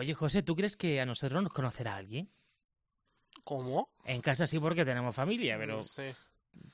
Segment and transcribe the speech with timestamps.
[0.00, 2.32] Oye, José, ¿tú crees que a nosotros nos conocerá alguien?
[3.44, 3.90] ¿Cómo?
[4.04, 6.04] En casa sí porque tenemos familia, pero Sí.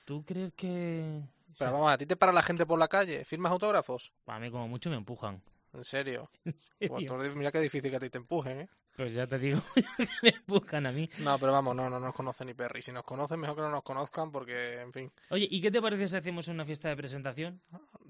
[0.04, 1.22] ¿tú crees que...?
[1.58, 3.24] Pero vamos, ¿a ti te para la gente por la calle?
[3.24, 4.12] ¿Firmas autógrafos?
[4.26, 5.42] A mí como mucho me empujan.
[5.72, 6.30] ¿En serio?
[6.44, 7.34] ¿En Pues serio?
[7.36, 8.68] mira qué difícil que a ti te empujen, ¿eh?
[8.96, 9.60] Pues ya te digo,
[10.22, 11.08] me empujan a mí.
[11.18, 12.80] No, pero vamos, no, no nos conocen ni Perry.
[12.80, 15.12] Si nos conocen, mejor que no nos conozcan porque, en fin.
[15.28, 17.60] Oye, ¿y qué te parece si hacemos una fiesta de presentación?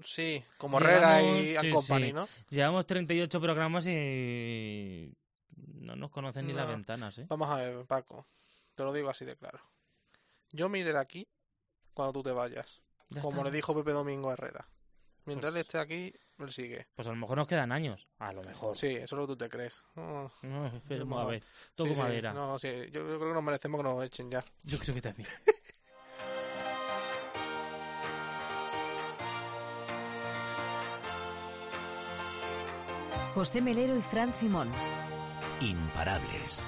[0.01, 2.13] Sí, como Herrera y Llevamos- sí, Company, sí.
[2.13, 2.27] ¿no?
[2.49, 5.13] Llevamos 38 programas y
[5.57, 7.25] no nos conocen ni las ventanas, ¿eh?
[7.27, 8.25] Vamos a ver, Paco.
[8.73, 9.59] Te lo digo así de claro.
[10.53, 11.27] Yo me iré de aquí
[11.93, 12.81] cuando tú te vayas.
[13.09, 13.49] Ya como está.
[13.49, 14.69] le dijo Pepe Domingo Herrera.
[15.25, 16.13] Mientras Pues- él esté aquí,
[16.45, 16.87] él sigue.
[16.95, 18.07] Pues a lo mejor nos quedan años.
[18.19, 18.75] A lo mejor.
[18.75, 19.83] Sí, eso es lo que tú te crees.
[19.95, 21.43] No, Vamos a ver.
[21.75, 22.33] Toco sí, sí, madera.
[22.33, 24.43] No, sí, yo, yo creo que nos merecemos que nos echen ya.
[24.63, 25.27] Yo creo que también.
[33.37, 34.71] José Melero y Fran Simón.
[35.61, 36.59] Imparables.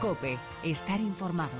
[0.00, 1.50] Cope, estar informado.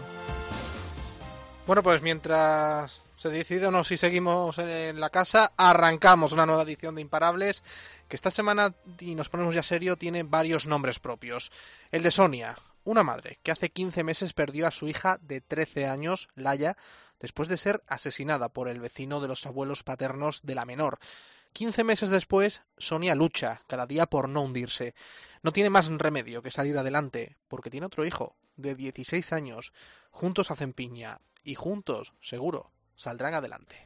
[1.67, 6.63] Bueno, pues mientras se decide o no si seguimos en la casa, arrancamos una nueva
[6.63, 7.65] edición de Imparables,
[8.07, 11.51] que esta semana, y nos ponemos ya serio, tiene varios nombres propios.
[11.91, 15.89] El de Sonia, una madre que hace 15 meses perdió a su hija de 13
[15.89, 16.77] años, Laia,
[17.19, 21.01] después de ser asesinada por el vecino de los abuelos paternos de la menor.
[21.55, 24.95] 15 meses después, Sonia lucha cada día por no hundirse.
[25.43, 29.73] No tiene más remedio que salir adelante, porque tiene otro hijo, de 16 años.
[30.13, 33.77] Juntos hacen piña, y juntos, seguro, saldrán adelante.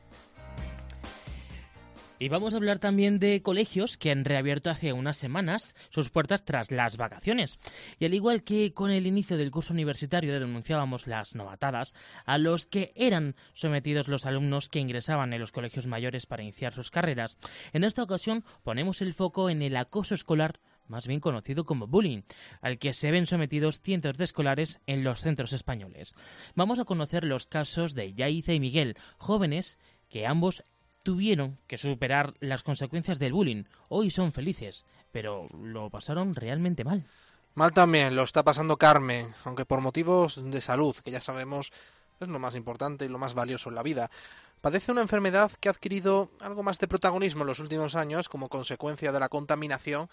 [2.19, 6.45] Y vamos a hablar también de colegios que han reabierto hace unas semanas sus puertas
[6.45, 7.59] tras las vacaciones.
[7.99, 12.67] Y al igual que con el inicio del curso universitario denunciábamos las novatadas, a los
[12.67, 17.39] que eran sometidos los alumnos que ingresaban en los colegios mayores para iniciar sus carreras,
[17.73, 22.23] en esta ocasión ponemos el foco en el acoso escolar más bien conocido como bullying,
[22.61, 26.15] al que se ven sometidos cientos de escolares en los centros españoles.
[26.55, 29.79] Vamos a conocer los casos de Yaiza y Miguel, jóvenes
[30.09, 30.63] que ambos
[31.03, 33.65] tuvieron que superar las consecuencias del bullying.
[33.89, 37.05] Hoy son felices, pero lo pasaron realmente mal.
[37.55, 41.71] Mal también lo está pasando Carmen, aunque por motivos de salud, que ya sabemos
[42.21, 44.11] es lo más importante y lo más valioso en la vida.
[44.61, 48.49] Padece una enfermedad que ha adquirido algo más de protagonismo en los últimos años como
[48.49, 50.09] consecuencia de la contaminación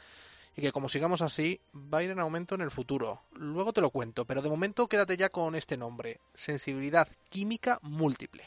[0.56, 3.24] y que como sigamos así va a ir en aumento en el futuro.
[3.34, 8.46] Luego te lo cuento, pero de momento quédate ya con este nombre, sensibilidad química múltiple.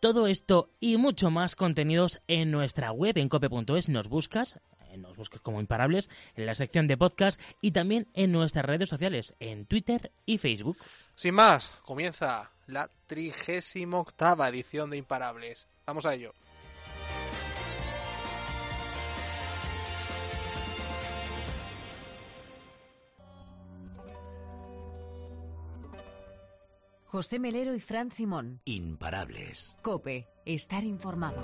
[0.00, 3.90] Todo esto y mucho más contenidos en nuestra web en cope.es.
[3.90, 4.58] Nos buscas,
[4.88, 8.88] eh, nos buscas como imparables en la sección de podcast y también en nuestras redes
[8.88, 10.78] sociales, en Twitter y Facebook.
[11.14, 15.68] Sin más, comienza la trigésima octava edición de Imparables.
[15.84, 16.32] Vamos a ello.
[27.10, 28.60] José Melero y Fran Simón.
[28.66, 29.76] Imparables.
[29.82, 31.42] Cope, estar informado.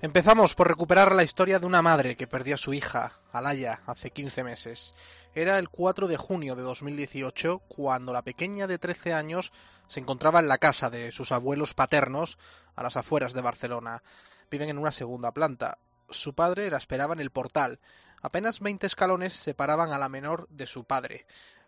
[0.00, 4.12] Empezamos por recuperar la historia de una madre que perdió a su hija, Alaya, hace
[4.12, 4.94] 15 meses.
[5.34, 9.50] Era el 4 de junio de 2018 cuando la pequeña de 13 años
[9.88, 12.38] se encontraba en la casa de sus abuelos paternos
[12.76, 14.04] a las afueras de Barcelona.
[14.52, 15.78] Viven en una segunda planta.
[16.10, 17.80] Su padre la esperaba en el portal.
[18.22, 21.26] Apenas 20 escalones separaban a la menor de su padre.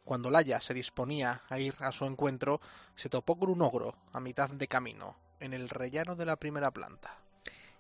[0.09, 2.63] Cuando Laya se disponía a ir a su encuentro,
[2.95, 6.71] se topó con un ogro a mitad de camino, en el rellano de la primera
[6.71, 7.19] planta.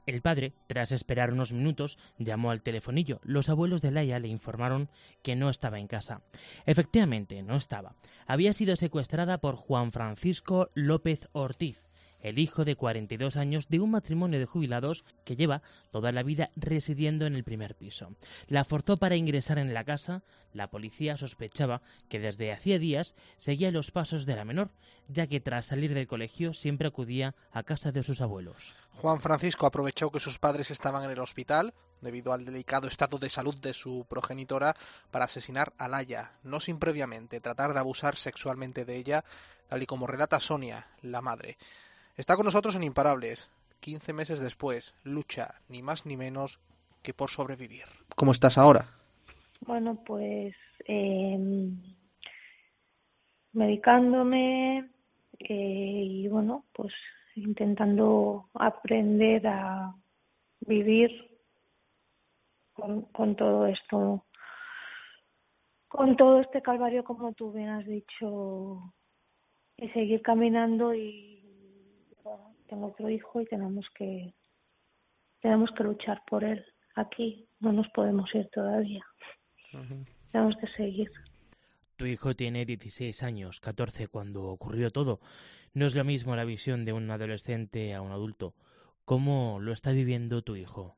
[0.04, 3.18] El padre, tras esperar unos minutos, llamó al telefonillo.
[3.22, 4.90] Los abuelos de Laia le informaron
[5.22, 6.20] que no estaba en casa.
[6.66, 7.94] Efectivamente, no estaba.
[8.26, 11.82] Había sido secuestrada por Juan Francisco López Ortiz,
[12.20, 16.50] el hijo de 42 años de un matrimonio de jubilados que lleva toda la vida
[16.56, 18.14] residiendo en el primer piso.
[18.46, 20.22] La forzó para ingresar en la casa.
[20.52, 24.70] La policía sospechaba que desde hacía días seguía los pasos de la menor,
[25.08, 28.74] ya que tras salir del colegio siempre acudía a casa de sus abuelos.
[28.94, 33.28] Juan Francisco aprovechó que sus padres estaban en el hospital, debido al delicado estado de
[33.28, 34.74] salud de su progenitora,
[35.10, 39.24] para asesinar a Laia, no sin previamente tratar de abusar sexualmente de ella,
[39.68, 41.58] tal y como relata Sonia, la madre.
[42.18, 43.48] Está con nosotros en Imparables.
[43.78, 46.58] 15 meses después, lucha ni más ni menos
[47.00, 47.84] que por sobrevivir.
[48.16, 48.86] ¿Cómo estás ahora?
[49.60, 50.52] Bueno, pues
[50.88, 51.38] eh,
[53.52, 54.90] medicándome
[55.38, 56.92] eh, y bueno, pues
[57.36, 59.94] intentando aprender a
[60.58, 61.38] vivir
[62.72, 64.26] con, con todo esto,
[65.86, 68.92] con todo este calvario, como tú bien has dicho,
[69.76, 71.37] y seguir caminando y
[72.68, 74.32] tengo otro hijo y tenemos que
[75.40, 79.04] tenemos que luchar por él aquí, no nos podemos ir todavía.
[80.32, 81.10] Tenemos que seguir.
[81.96, 85.20] Tu hijo tiene 16 años, 14 cuando ocurrió todo.
[85.74, 88.54] No es lo mismo la visión de un adolescente a un adulto.
[89.04, 90.96] ¿Cómo lo está viviendo tu hijo?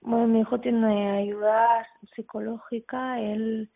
[0.00, 3.20] Bueno, mi hijo tiene ayuda psicológica.
[3.20, 3.70] Él,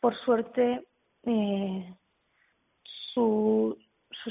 [0.00, 0.86] por suerte,
[1.24, 1.94] eh,
[3.12, 3.76] su,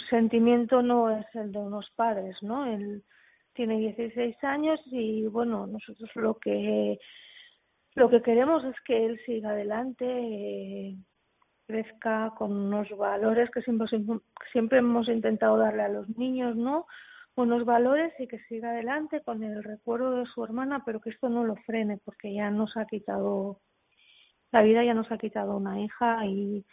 [0.10, 2.66] sentimiento no es el de unos padres, ¿no?
[2.66, 3.04] Él
[3.54, 7.00] tiene 16 años y, bueno, nosotros lo que
[7.96, 10.98] lo que queremos es que él siga adelante, eh,
[11.66, 13.88] crezca con unos valores que siempre,
[14.52, 16.88] siempre hemos intentado darle a los niños, ¿no?
[17.36, 21.30] Unos valores y que siga adelante con el recuerdo de su hermana, pero que esto
[21.30, 23.62] no lo frene porque ya nos ha quitado,
[24.52, 26.66] la vida ya nos ha quitado una hija y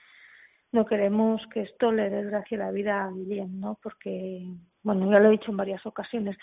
[0.72, 3.78] no queremos que esto le desgracie la vida a Guillem, ¿no?
[3.82, 4.46] Porque,
[4.82, 6.36] bueno, ya lo he dicho en varias ocasiones,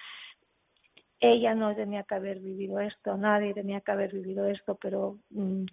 [1.20, 5.66] ella no tenía que haber vivido esto, nadie tenía que haber vivido esto, pero mm,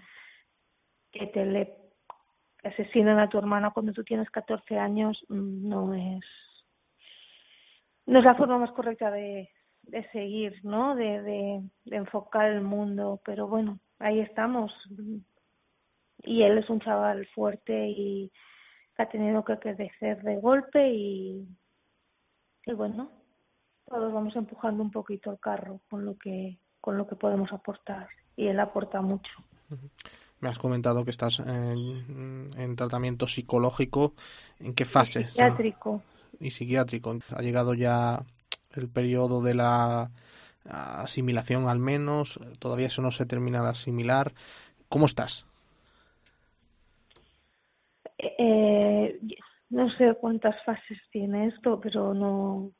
[1.13, 1.77] que te le
[2.65, 6.25] asesinan a tu hermana cuando tú tienes 14 años mm, no es
[8.07, 9.51] no es la forma más correcta de,
[9.83, 10.95] de seguir, ¿no?
[10.95, 14.73] De enfocar el mundo, pero bueno, ahí estamos.
[16.23, 18.33] Y él es un chaval fuerte y
[18.99, 21.47] ha tenido que crecer de golpe y,
[22.65, 23.11] y bueno,
[23.85, 28.09] todos vamos empujando un poquito el carro con lo que con lo que podemos aportar
[28.37, 29.33] y él aporta mucho.
[30.39, 34.15] Me has comentado que estás en, en tratamiento psicológico.
[34.61, 35.25] ¿En qué fase?
[35.25, 36.03] Psiquiátrico.
[36.39, 37.19] Y psiquiátrico.
[37.35, 38.23] Ha llegado ya
[38.75, 40.11] el periodo de la
[40.69, 42.39] asimilación al menos.
[42.59, 44.35] Todavía eso no se termina de asimilar.
[44.89, 45.47] ¿Cómo estás?
[48.19, 49.21] Eh,
[49.71, 52.73] no sé cuántas fases tiene esto, pero no,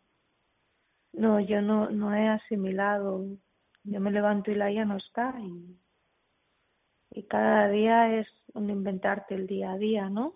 [1.13, 3.25] no, yo no, no he asimilado.
[3.85, 5.35] Yo me levanto y la ya no está
[7.17, 10.35] y cada día es un inventarte el día a día, ¿no?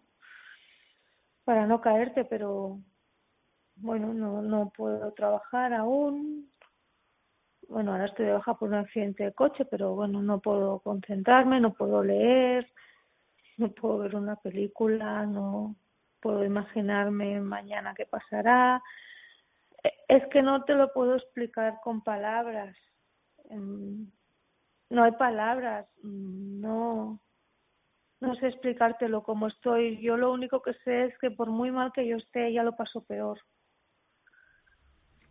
[1.45, 2.79] Para no caerte, pero
[3.77, 6.51] bueno, no, no puedo trabajar aún.
[7.69, 11.61] Bueno, ahora estoy de baja por un accidente de coche, pero bueno, no puedo concentrarme,
[11.61, 12.67] no puedo leer,
[13.61, 15.77] no puedo ver una película, no
[16.21, 18.83] puedo imaginarme mañana qué pasará.
[19.85, 22.75] E, es que no te lo puedo explicar con palabras.
[23.51, 24.11] Em,
[24.89, 27.21] no hay palabras, no,
[28.21, 30.01] no sé explicártelo como estoy.
[30.01, 32.77] Yo lo único que sé es que por muy mal que yo esté, ella lo
[32.77, 33.39] pasó peor.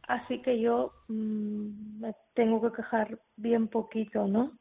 [0.07, 4.58] Así que yo mmm, me tengo que quejar bien poquito, ¿no?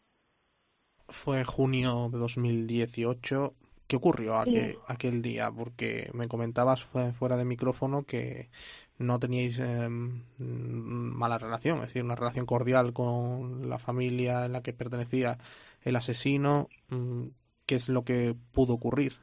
[1.09, 3.55] Fue junio de 2018.
[3.87, 4.79] ¿Qué ocurrió aquel, sí.
[4.87, 5.51] aquel día?
[5.51, 8.51] Porque me comentabas fuera de micrófono que
[8.99, 14.63] no teníais eh, mala relación, es decir, una relación cordial con la familia en la
[14.63, 15.39] que pertenecía
[15.83, 16.69] el asesino.
[16.89, 17.29] Mm,
[17.65, 19.15] ¿Qué es lo que pudo ocurrir?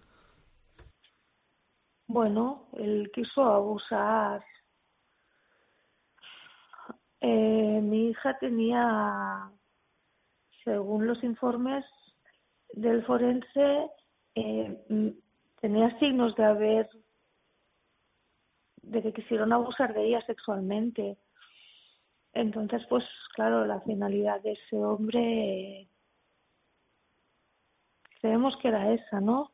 [2.07, 4.43] Bueno, él quiso abusar.
[7.19, 9.49] Eh, mi hija tenía,
[10.65, 11.85] según los informes
[12.73, 13.89] del forense,
[14.35, 15.15] eh,
[15.61, 16.89] tenía signos de haber
[18.81, 21.17] de que quisieron abusar de ella sexualmente.
[22.33, 23.03] Entonces, pues
[23.33, 25.87] claro, la finalidad de ese hombre
[28.21, 29.51] creemos que era esa, ¿no?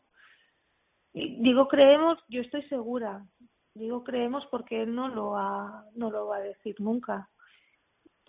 [1.13, 3.25] Y digo creemos, yo estoy segura.
[3.73, 7.29] Digo creemos porque él no lo ha, no lo va a decir nunca.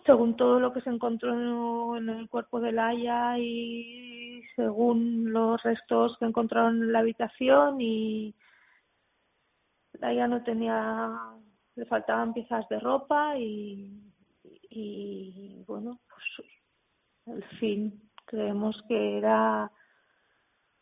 [0.05, 6.17] Según todo lo que se encontró en el cuerpo de Laia y según los restos
[6.17, 8.35] que encontraron en la habitación y
[10.01, 11.09] ella no tenía,
[11.75, 14.11] le faltaban piezas de ropa y,
[14.69, 16.47] y bueno, pues
[17.27, 19.71] al fin creemos que era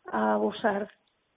[0.06, 0.90] abusar,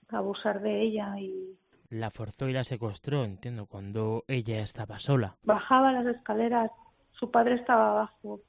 [0.08, 1.56] abusar de ella y
[1.90, 5.36] la forzó y la secuestró, entiendo, cuando ella estaba sola.
[5.44, 6.70] Bajaba las escaleras,
[7.18, 8.40] su padre estaba abajo,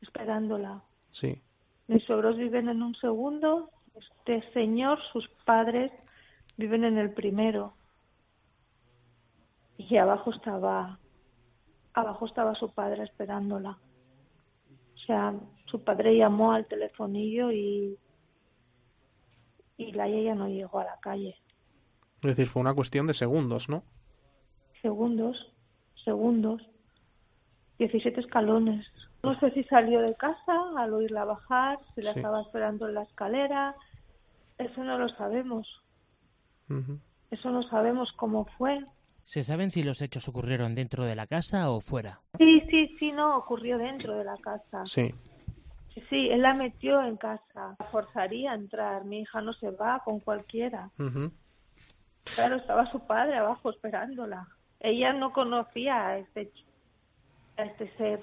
[0.00, 0.82] esperándola.
[1.10, 1.40] Sí.
[1.88, 5.90] Mis suegros viven en un segundo, este señor, sus padres
[6.56, 7.74] viven en el primero.
[9.76, 10.98] Y abajo estaba
[11.94, 13.78] abajo estaba su padre esperándola.
[14.94, 15.34] O sea
[15.66, 17.98] su padre llamó al telefonillo y
[19.76, 21.36] y la ella no llegó a la calle.
[22.22, 23.82] Es decir fue una cuestión de segundos no
[24.82, 25.52] segundos
[26.04, 26.62] segundos
[27.80, 28.86] 17 escalones
[29.22, 32.20] no sé si salió de casa al oírla bajar si la sí.
[32.20, 33.74] estaba esperando en la escalera
[34.58, 35.66] eso no lo sabemos
[36.68, 36.98] uh -huh.
[37.32, 38.84] eso no sabemos cómo fue
[39.24, 42.20] ¿Se saben si los hechos ocurrieron dentro de la casa o fuera?
[42.36, 44.84] Sí, sí, sí, no, ocurrió dentro de la casa.
[44.86, 45.14] Sí.
[46.08, 49.04] Sí, él la metió en casa, la forzaría a entrar.
[49.04, 50.90] Mi hija no se va con cualquiera.
[52.34, 54.48] Claro, estaba su padre abajo esperándola.
[54.80, 56.50] Ella no conocía a este,
[57.64, 58.20] este ser.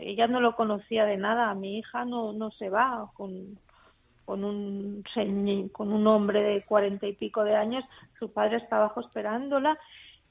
[0.00, 1.54] Ella no lo conocía de nada.
[1.54, 3.58] Mi hija no, no se va con,
[4.24, 5.04] con un
[5.72, 7.84] con un hombre de cuarenta y pico de años.
[8.18, 9.78] Su padre está abajo esperándola.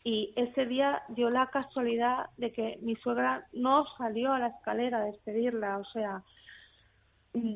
[0.04, 4.98] Y ese día dio la casualidad de que mi suegra no salió a la escalera
[4.98, 5.78] a despedirla.
[5.78, 6.24] O sea,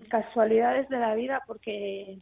[0.10, 2.20] casualidades de la vida porque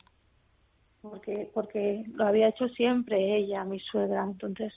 [1.02, 4.24] porque porque lo había hecho siempre ella, mi suegra.
[4.24, 4.74] Entonces,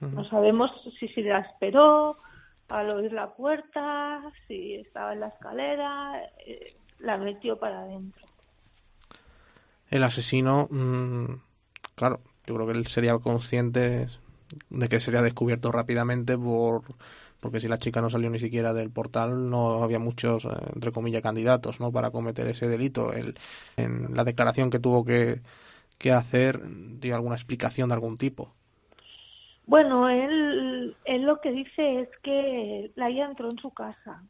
[0.00, 2.16] no sabemos si, si la esperó
[2.70, 8.26] al oír la puerta, si estaba en la escalera, eh, la metió para adentro.
[9.90, 11.26] El asesino, mm,
[11.96, 14.08] claro, yo creo que él sería consciente
[14.68, 16.82] de que sería descubierto rápidamente por
[17.40, 20.92] porque si la chica no salió ni siquiera del portal no había muchos eh, entre
[20.92, 23.12] comillas candidatos no para cometer ese delito.
[23.12, 23.38] El,
[23.76, 25.40] en la declaración que tuvo que,
[25.98, 26.60] que hacer
[27.00, 28.54] dio alguna explicación de algún tipo
[29.70, 34.20] Bueno, él, él lo que dice es que Laia entró en su casa,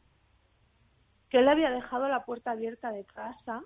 [1.31, 3.63] que él había dejado la puerta abierta de casa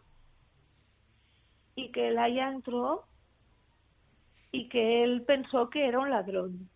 [1.76, 3.04] y que Laia entró
[4.54, 6.70] y que él pensó que era un ladrón.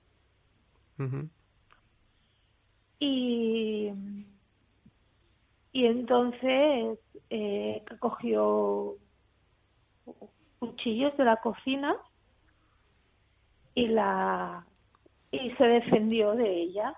[3.00, 3.94] Y
[5.72, 8.98] y entonces eh, cogió
[10.60, 11.96] cuchillos de la cocina
[13.76, 14.66] y la
[15.32, 16.96] y se defendió de ella.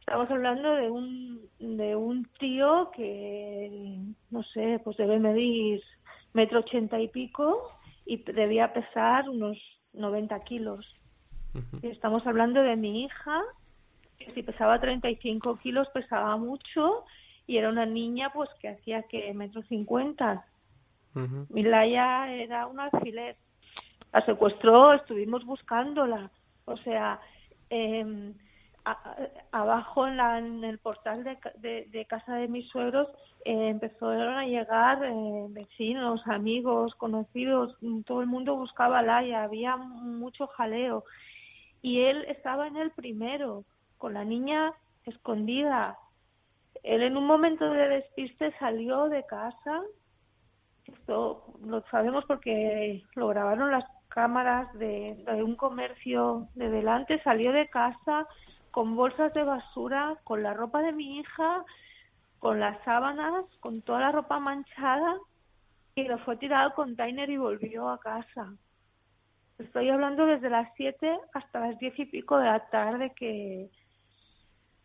[0.00, 3.98] Estamos hablando de un de un tío que
[4.30, 5.82] no sé pues debe medir
[6.32, 7.70] metro ochenta y pico
[8.04, 9.56] y debía pesar unos
[9.92, 10.86] 90 kilos.
[11.82, 13.40] Y estamos hablando de mi hija
[14.18, 17.04] que si pesaba 35 kilos pesaba mucho
[17.46, 20.44] y era una niña pues que hacía que metro cincuenta.
[21.48, 23.36] Milaya era un alfiler.
[24.12, 26.30] La secuestró estuvimos buscándola
[26.66, 27.20] o sea
[27.70, 28.34] em,
[28.84, 29.16] a-
[29.52, 33.08] abajo en, la, en el portal de, de, de casa de mis suegros
[33.44, 39.42] eh, empezaron a llegar eh, vecinos amigos conocidos mm, todo el mundo buscaba a Laia
[39.44, 41.04] había mucho jaleo.
[41.82, 43.64] Y él estaba en el primero
[43.98, 44.72] con la niña
[45.04, 45.98] escondida.
[46.82, 49.82] Él en un momento de despiste salió de casa.
[50.86, 57.68] Esto lo sabemos porque lo grabaron las cámaras de, un comercio de delante salió de
[57.68, 58.28] casa
[58.70, 61.64] con bolsas de basura con la ropa de mi hija
[62.38, 65.16] con las sábanas con toda la ropa manchada
[65.96, 68.52] y lo fue tirado al container y volvió a casa
[69.58, 73.70] Estoy hablando desde las 7 hasta las 10 y pico de la tarde que,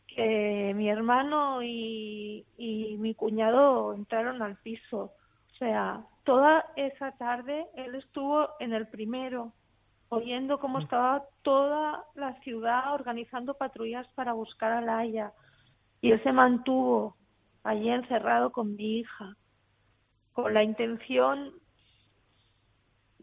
[0.08, 5.12] que mi hermano y, y mi cuñado entraron al piso.
[5.52, 9.52] O sea, toda esa tarde él estuvo en el primero,
[10.10, 15.34] oyendo cómo estaba toda la ciudad organizando patrullas para buscar a Laia.
[16.02, 17.18] Y él se mantuvo
[17.64, 19.36] allí encerrado con mi hija,
[20.34, 21.52] con la intención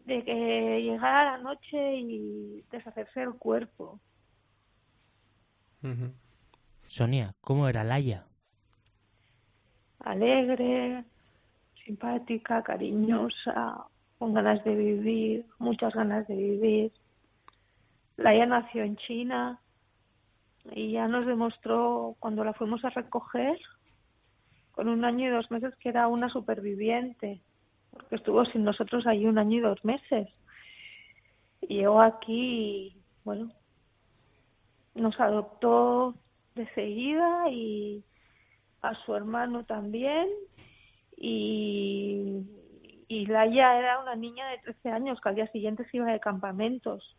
[0.03, 4.01] de que llegara la noche y deshacerse el cuerpo.
[6.87, 8.25] Sonia, ¿cómo era Laia?
[9.99, 11.05] Alegre,
[11.87, 13.85] simpática, cariñosa,
[14.19, 16.91] con ganas de vivir, muchas ganas de vivir.
[18.17, 19.59] Laia nació en China
[20.71, 23.57] y ya nos demostró cuando la fuimos a recoger
[24.73, 27.41] con un año y dos meses que era una superviviente,
[27.91, 30.27] porque estuvo sin nosotros allí un año y dos meses.
[31.61, 33.51] Y llegó aquí y, bueno,
[34.93, 36.15] nos adoptó
[36.55, 38.03] de seguida y
[38.81, 40.27] a su hermano también
[41.17, 42.41] y,
[43.07, 46.19] y Laia era una niña de 13 años que al día siguiente se iba de
[46.19, 47.15] campamentos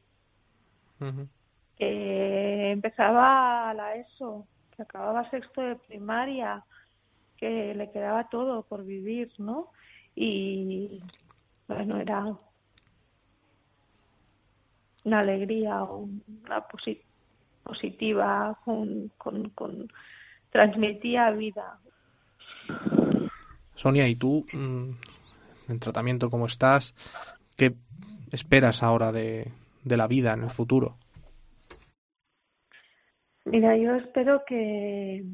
[1.76, 6.64] que empezaba a la ESO, que acababa sexto de primaria,
[7.36, 9.68] que le quedaba todo por vivir, ¿no?
[10.16, 11.00] Y
[11.68, 12.34] bueno, era
[15.04, 17.02] una alegría, una posi-
[17.62, 19.88] positiva, con, con, con
[20.50, 21.78] transmitía vida.
[23.78, 24.90] Sonia, ¿y tú, mm,
[25.68, 26.96] en tratamiento cómo estás?
[27.56, 27.74] ¿Qué
[28.32, 29.52] esperas ahora de,
[29.84, 30.96] de la vida en el futuro?
[33.44, 35.24] Mira, yo espero que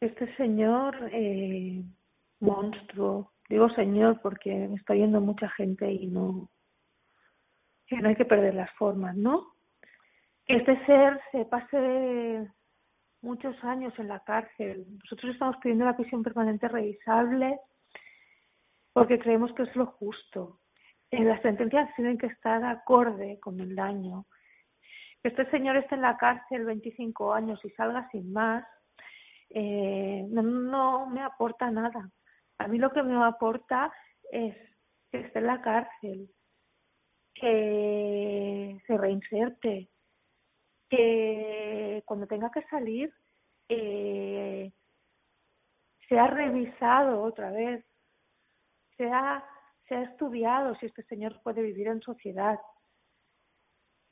[0.00, 1.82] este señor eh,
[2.38, 6.48] monstruo, digo señor porque me está yendo mucha gente y no,
[7.88, 9.54] que no hay que perder las formas, ¿no?
[10.46, 12.48] Que este ser se pase
[13.26, 14.86] muchos años en la cárcel.
[15.02, 17.58] Nosotros estamos pidiendo la prisión permanente revisable
[18.92, 20.60] porque creemos que es lo justo.
[21.10, 24.26] En las sentencias tienen que estar acorde con el daño.
[25.22, 28.64] Que este señor esté en la cárcel 25 años y salga sin más,
[29.50, 32.10] eh, no, no me aporta nada.
[32.58, 33.92] A mí lo que me aporta
[34.30, 34.56] es
[35.10, 36.30] que esté en la cárcel,
[37.34, 39.88] que se reinserte,
[40.88, 41.35] que
[42.06, 43.12] cuando tenga que salir
[43.68, 44.72] eh,
[46.08, 47.84] sea revisado otra vez,
[48.96, 49.44] sea,
[49.88, 52.58] sea estudiado si este señor puede vivir en sociedad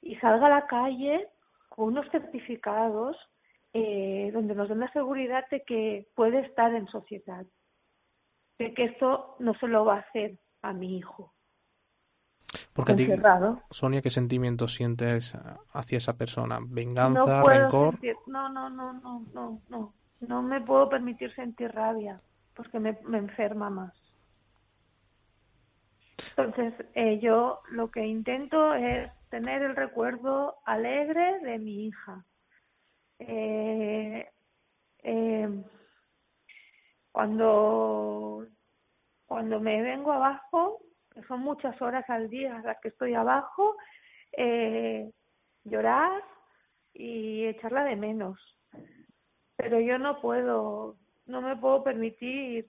[0.02, 1.28] y salga a la calle
[1.68, 3.16] con unos certificados
[3.72, 7.44] eh, donde nos den la seguridad de que puede estar en sociedad,
[8.58, 11.34] de que esto no se lo va a hacer a mi hijo.
[12.73, 13.08] Porque ti,
[13.70, 15.37] Sonia, ¿qué sentimientos sientes
[15.73, 16.58] hacia esa persona?
[16.61, 17.99] ¿Venganza, no rencor?
[18.26, 19.94] no, no, no, no, no, no.
[20.20, 22.20] No me puedo permitir sentir rabia
[22.54, 23.92] porque me, me enferma más.
[26.37, 32.25] Entonces, eh, yo lo que intento es tener el recuerdo alegre de mi hija.
[33.18, 34.28] Eh,
[35.02, 35.64] eh,
[37.12, 38.46] cuando,
[39.26, 40.80] cuando me vengo abajo,
[41.28, 43.76] son muchas horas al día las que estoy abajo,
[44.33, 45.11] eh,
[45.64, 46.23] llorar
[46.92, 48.38] y echarla de menos.
[49.56, 52.68] Pero yo no puedo, no me puedo permitir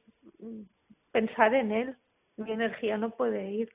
[1.11, 1.97] pensar en él.
[2.37, 3.69] Mi energía no puede ir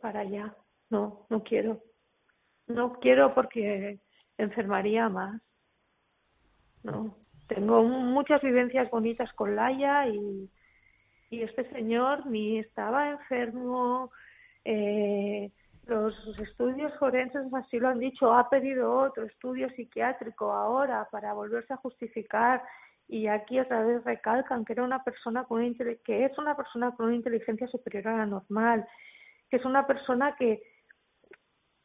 [0.00, 0.54] para allá.
[0.90, 1.82] No, no quiero.
[2.66, 4.00] No quiero porque
[4.38, 5.40] enfermaría más.
[6.82, 7.16] No.
[7.48, 10.50] Tengo muchas vivencias bonitas con Laia y,
[11.30, 14.10] y este señor ni estaba enfermo,
[14.64, 15.50] eh,
[15.86, 21.72] los estudios forenses así lo han dicho, ha pedido otro estudio psiquiátrico ahora para volverse
[21.72, 22.62] a justificar
[23.08, 26.90] y aquí otra vez recalcan que era una persona con una que es una persona
[26.96, 28.86] con una inteligencia superior a la normal,
[29.48, 30.62] que es una persona que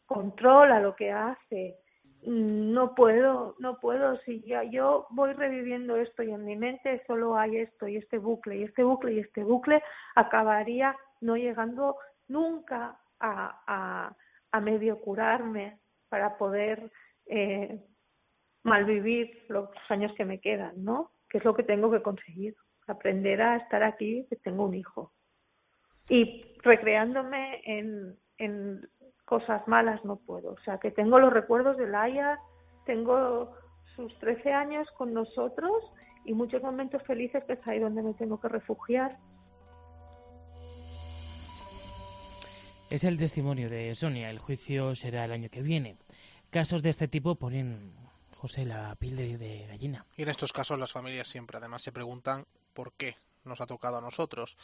[0.08, 1.78] controla lo que hace,
[2.24, 7.38] no puedo, no puedo, si ya yo voy reviviendo esto y en mi mente solo
[7.38, 9.82] hay esto y este bucle y este bucle y este bucle,
[10.16, 14.16] acabaría no llegando nunca a, a,
[14.52, 15.80] a medio curarme
[16.10, 16.92] para poder
[17.26, 17.80] eh,
[18.64, 21.12] malvivir los años que me quedan, ¿no?
[21.30, 22.56] Que es lo que tengo que conseguir,
[22.88, 25.14] aprender a estar aquí, que tengo un hijo.
[26.10, 28.90] Y recreándome en, en
[29.32, 30.52] cosas malas no puedo.
[30.52, 32.38] O sea, que tengo los recuerdos de Laia,
[32.86, 33.56] tengo
[33.96, 35.72] sus 13 años con nosotros
[36.26, 39.18] y muchos momentos felices que es ahí donde me tengo que refugiar.
[42.90, 44.30] Es el testimonio de Sonia.
[44.30, 45.96] El juicio será el año que viene.
[46.50, 47.94] Casos de este tipo ponen,
[48.36, 50.06] José, la piel de, gallina.
[50.18, 53.16] Y en estos casos las familias siempre además se preguntan por qué
[53.46, 54.58] nos ha tocado a nosotros.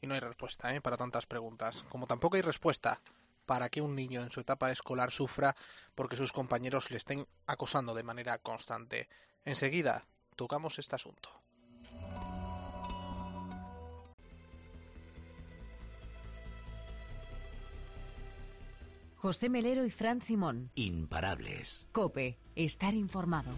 [0.00, 0.80] Y no hay respuesta ¿eh?
[0.80, 1.84] para tantas preguntas.
[1.88, 3.00] Como tampoco hay respuesta
[3.48, 5.56] para que un niño en su etapa escolar sufra
[5.94, 9.08] porque sus compañeros le estén acosando de manera constante.
[9.42, 10.06] Enseguida
[10.36, 11.30] tocamos este asunto.
[19.16, 20.70] José Melero y Fran Simón.
[20.74, 21.88] Imparables.
[21.90, 23.50] Cope, estar informado.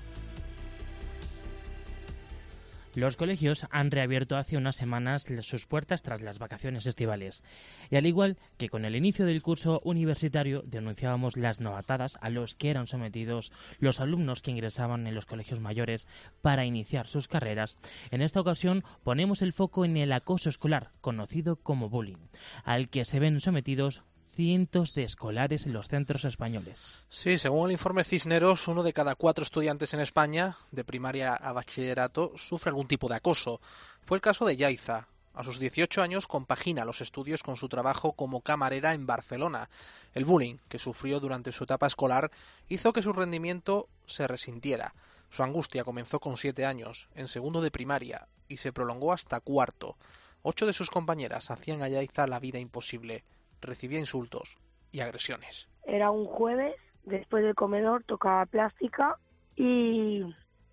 [2.96, 7.44] Los colegios han reabierto hace unas semanas sus puertas tras las vacaciones estivales.
[7.88, 12.56] Y al igual que con el inicio del curso universitario, denunciábamos las novatadas a los
[12.56, 16.08] que eran sometidos los alumnos que ingresaban en los colegios mayores
[16.42, 17.76] para iniciar sus carreras.
[18.10, 22.28] En esta ocasión ponemos el foco en el acoso escolar, conocido como bullying,
[22.64, 24.02] al que se ven sometidos
[24.34, 26.98] cientos de escolares en los centros españoles.
[27.08, 31.52] Sí, según el informe Cisneros, uno de cada cuatro estudiantes en España, de primaria a
[31.52, 33.60] bachillerato, sufre algún tipo de acoso.
[34.06, 35.08] Fue el caso de Yaiza.
[35.34, 39.70] A sus 18 años compagina los estudios con su trabajo como camarera en Barcelona.
[40.14, 42.30] El bullying que sufrió durante su etapa escolar
[42.68, 44.94] hizo que su rendimiento se resintiera.
[45.30, 49.96] Su angustia comenzó con siete años, en segundo de primaria, y se prolongó hasta cuarto.
[50.42, 53.22] Ocho de sus compañeras hacían a Yaiza la vida imposible
[53.60, 54.56] recibía insultos
[54.92, 55.68] y agresiones.
[55.84, 59.18] Era un jueves, después del comedor tocaba plástica
[59.56, 60.22] y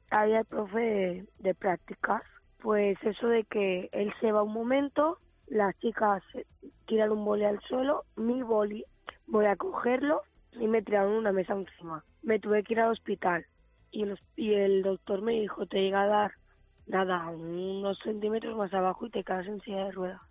[0.09, 2.23] había el profe de, prácticas.
[2.59, 6.23] Pues eso de que él se va un momento, las chicas
[6.87, 8.83] tiran un boli al suelo, mi boli,
[9.27, 10.23] voy a cogerlo
[10.53, 12.03] y me tiraron una mesa encima.
[12.23, 13.45] Me tuve que ir al hospital
[13.91, 16.31] y el, y el doctor me dijo, te llega a dar
[16.87, 20.21] nada, unos centímetros más abajo y te quedas en silla de ruedas.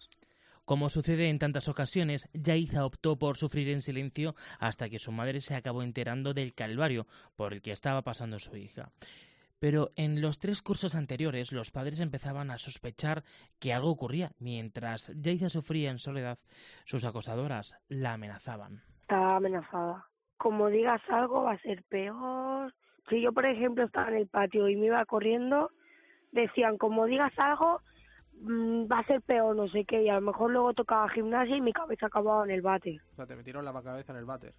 [0.67, 5.41] Como sucede en tantas ocasiones, Yaiza optó por sufrir en silencio hasta que su madre
[5.41, 8.91] se acabó enterando del calvario por el que estaba pasando su hija.
[9.61, 13.23] Pero en los tres cursos anteriores los padres empezaban a sospechar
[13.61, 14.33] que algo ocurría.
[14.41, 16.41] Mientras Yaiza sufría en soledad,
[16.85, 18.83] sus acosadoras la amenazaban.
[19.03, 20.09] Estaba amenazada.
[20.37, 22.75] Como digas algo va a ser peor.
[23.09, 25.71] Si yo, por ejemplo, estaba en el patio y me iba corriendo,
[26.33, 27.83] decían, como digas algo,
[28.41, 31.57] mm, va a ser peor, no sé qué, y a lo mejor luego tocaba gimnasia
[31.57, 33.01] y mi cabeza acababa en el váter.
[33.13, 34.55] O sea, te metieron la cabeza en el váter.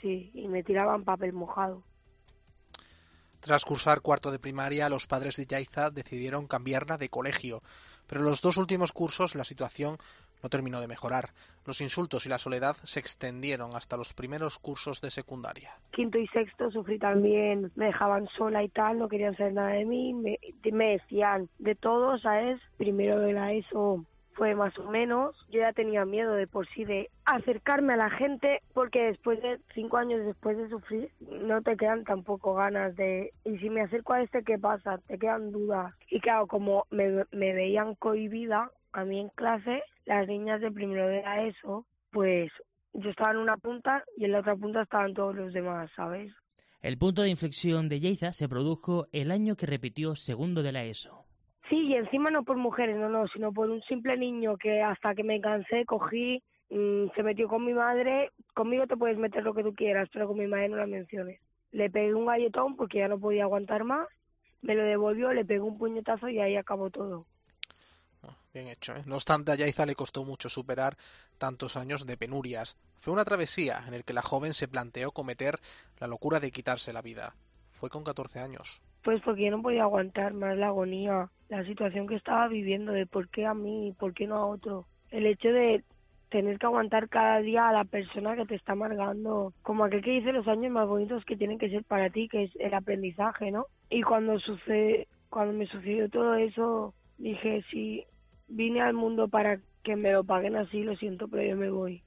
[0.00, 1.84] Sí, y me tiraban papel mojado.
[3.40, 7.60] Tras cursar cuarto de primaria, los padres de Yaiza decidieron cambiarla de colegio,
[8.06, 9.96] pero en los dos últimos cursos la situación
[10.42, 11.30] no terminó de mejorar.
[11.64, 15.72] Los insultos y la soledad se extendieron hasta los primeros cursos de secundaria.
[15.92, 19.84] Quinto y sexto sufrí también, me dejaban sola y tal, no querían saber nada de
[19.84, 22.60] mí, me, decían de todo, ¿sabes?
[22.76, 25.36] Primero de la ESO fue más o menos.
[25.50, 29.60] Yo ya tenía miedo de por sí de acercarme a la gente porque después de
[29.74, 34.14] cinco años después de sufrir no te quedan tampoco ganas de y si me acerco
[34.14, 39.20] a este qué pasa te quedan dudas y claro como me veían cohibida a mí
[39.20, 42.50] en clase las niñas de primero de la ESO pues
[42.92, 46.32] yo estaba en una punta y en la otra punta estaban todos los demás sabes
[46.82, 50.84] el punto de inflexión de Yeiza se produjo el año que repitió segundo de la
[50.84, 51.24] ESO
[51.72, 55.14] Sí, y encima no por mujeres, no, no, sino por un simple niño que hasta
[55.14, 58.30] que me cansé cogí, mmm, se metió con mi madre.
[58.52, 61.40] Conmigo te puedes meter lo que tú quieras, pero con mi madre no la menciones.
[61.70, 64.06] Le pegué un galletón porque ya no podía aguantar más,
[64.60, 67.26] me lo devolvió, le pegué un puñetazo y ahí acabó todo.
[68.52, 68.94] Bien hecho.
[68.94, 69.02] ¿eh?
[69.06, 70.96] No obstante, a Yaiza le costó mucho superar
[71.38, 72.76] tantos años de penurias.
[72.96, 75.58] Fue una travesía en el que la joven se planteó cometer
[75.98, 77.34] la locura de quitarse la vida.
[77.70, 78.82] Fue con 14 años.
[79.02, 83.06] Pues porque yo no podía aguantar más la agonía, la situación que estaba viviendo, de
[83.06, 84.86] por qué a mí y por qué no a otro.
[85.10, 85.82] El hecho de
[86.28, 90.12] tener que aguantar cada día a la persona que te está amargando, como aquel que
[90.12, 93.50] dice los años más bonitos que tienen que ser para ti, que es el aprendizaje,
[93.50, 93.66] ¿no?
[93.90, 98.04] Y cuando sucede, cuando me sucedió todo eso, dije, si
[98.52, 102.02] vine al mundo para que me lo paguen así, lo siento, pero yo me voy.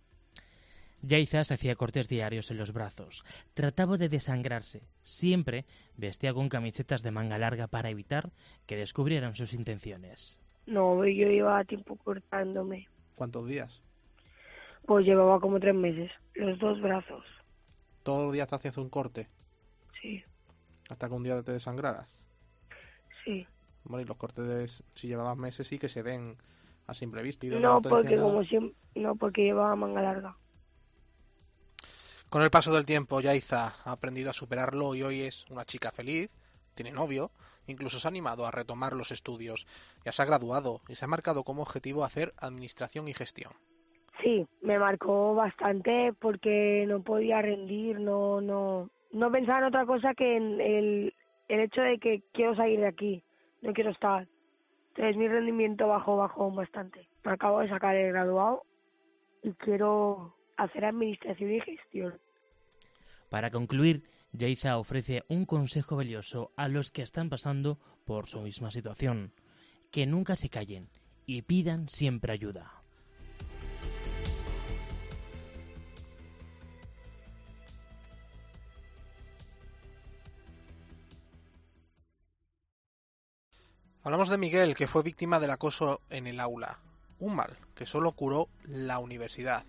[1.01, 3.23] Yaiza se hacía cortes diarios en los brazos.
[3.53, 4.87] Trataba de desangrarse.
[5.03, 5.65] Siempre
[5.97, 8.31] vestía con camisetas de manga larga para evitar
[8.65, 10.41] que descubrieran sus intenciones.
[10.65, 12.87] No, yo llevaba tiempo cortándome.
[13.13, 13.83] ¿Cuántos días?
[14.87, 16.11] Pues llevaba como tres meses.
[16.33, 17.23] Los dos brazos.
[18.01, 19.27] ¿Todos los días te hacías un corte?
[20.01, 20.23] Sí.
[20.89, 22.19] ¿Hasta que un día te desangraras?
[23.23, 23.45] Sí.
[23.85, 26.37] Bueno, y los cortes, de, si llevabas meses, sí que se ven
[26.87, 27.47] a simple vista.
[27.47, 28.41] no, no porque como
[28.95, 30.37] no, porque llevaba manga larga.
[32.29, 35.91] Con el paso del tiempo, Yaiza ha aprendido a superarlo y hoy es una chica
[35.91, 36.29] feliz,
[36.73, 37.31] tiene novio,
[37.67, 39.67] incluso se ha animado a retomar los estudios,
[40.03, 43.53] ya se ha graduado y se ha marcado como objetivo hacer administración y gestión.
[44.23, 50.13] Sí, me marcó bastante porque no podía rendir, no, no, no pensaba en otra cosa
[50.13, 51.13] que en el,
[51.47, 53.23] el hecho de que quiero salir de aquí,
[53.65, 54.27] no quiero estar.
[54.89, 57.09] Entonces mi rendimiento bajó, bajó bastante.
[57.23, 58.63] Me acabo de sacar el graduado
[59.43, 62.19] y quiero hacer administración y gestión.
[63.29, 68.71] Para concluir, Yaiza ofrece un consejo valioso a los que están pasando por su misma
[68.71, 69.33] situación.
[69.91, 70.89] Que nunca se callen
[71.25, 72.84] y pidan siempre ayuda.
[84.05, 86.77] Hablamos de Miguel, que fue víctima del acoso en el aula.
[87.19, 89.65] Un mal que solo curó la universidad.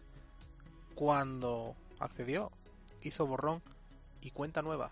[0.94, 2.52] Cuando accedió,
[3.00, 3.62] hizo borrón
[4.20, 4.90] y cuenta nueva.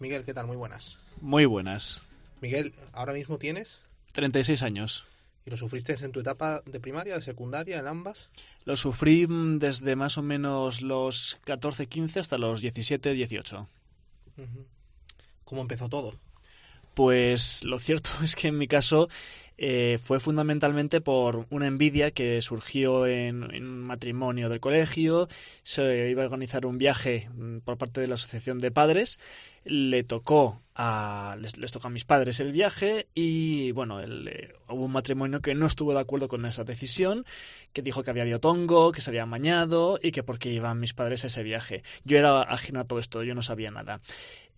[0.00, 0.48] Miguel, ¿qué tal?
[0.48, 0.98] Muy buenas.
[1.20, 2.00] Muy buenas.
[2.40, 3.82] Miguel, ¿ahora mismo tienes?
[4.14, 5.04] 36 años.
[5.46, 8.32] ¿Y lo sufriste en tu etapa de primaria, de secundaria, en ambas?
[8.64, 9.28] Lo sufrí
[9.60, 13.68] desde más o menos los 14, 15 hasta los 17, 18.
[15.44, 16.14] ¿Cómo empezó todo?
[16.94, 19.08] Pues lo cierto es que en mi caso
[19.64, 25.28] eh, fue fundamentalmente por una envidia que surgió en, un matrimonio del colegio.
[25.62, 29.20] Se iba a organizar un viaje mm, por parte de la asociación de padres.
[29.64, 34.92] Le tocó a, les, tocó a mis padres el viaje y bueno, eh, hubo un
[34.92, 37.24] matrimonio que no estuvo de acuerdo con esa decisión,
[37.72, 40.94] que dijo que había habido tongo, que se había amañado y que porque iban mis
[40.94, 41.84] padres a ese viaje.
[42.04, 44.00] Yo era ajeno a todo esto, yo no sabía nada.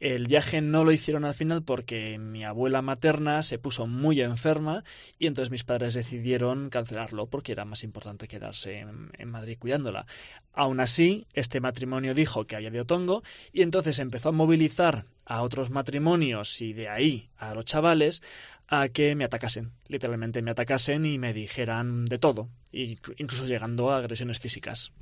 [0.00, 4.84] El viaje no lo hicieron al final porque mi abuela materna se puso muy enferma
[5.18, 10.06] y entonces mis padres decidieron cancelarlo porque era más importante quedarse en, Madrid cuidándola.
[10.52, 15.42] Aún así, este matrimonio dijo que había habido tongo y entonces empezó a movilizar a
[15.42, 18.22] otros matrimonios y de ahí a los chavales
[18.68, 23.98] a que me atacasen, literalmente me atacasen y me dijeran de todo, incluso llegando a
[23.98, 24.92] agresiones físicas.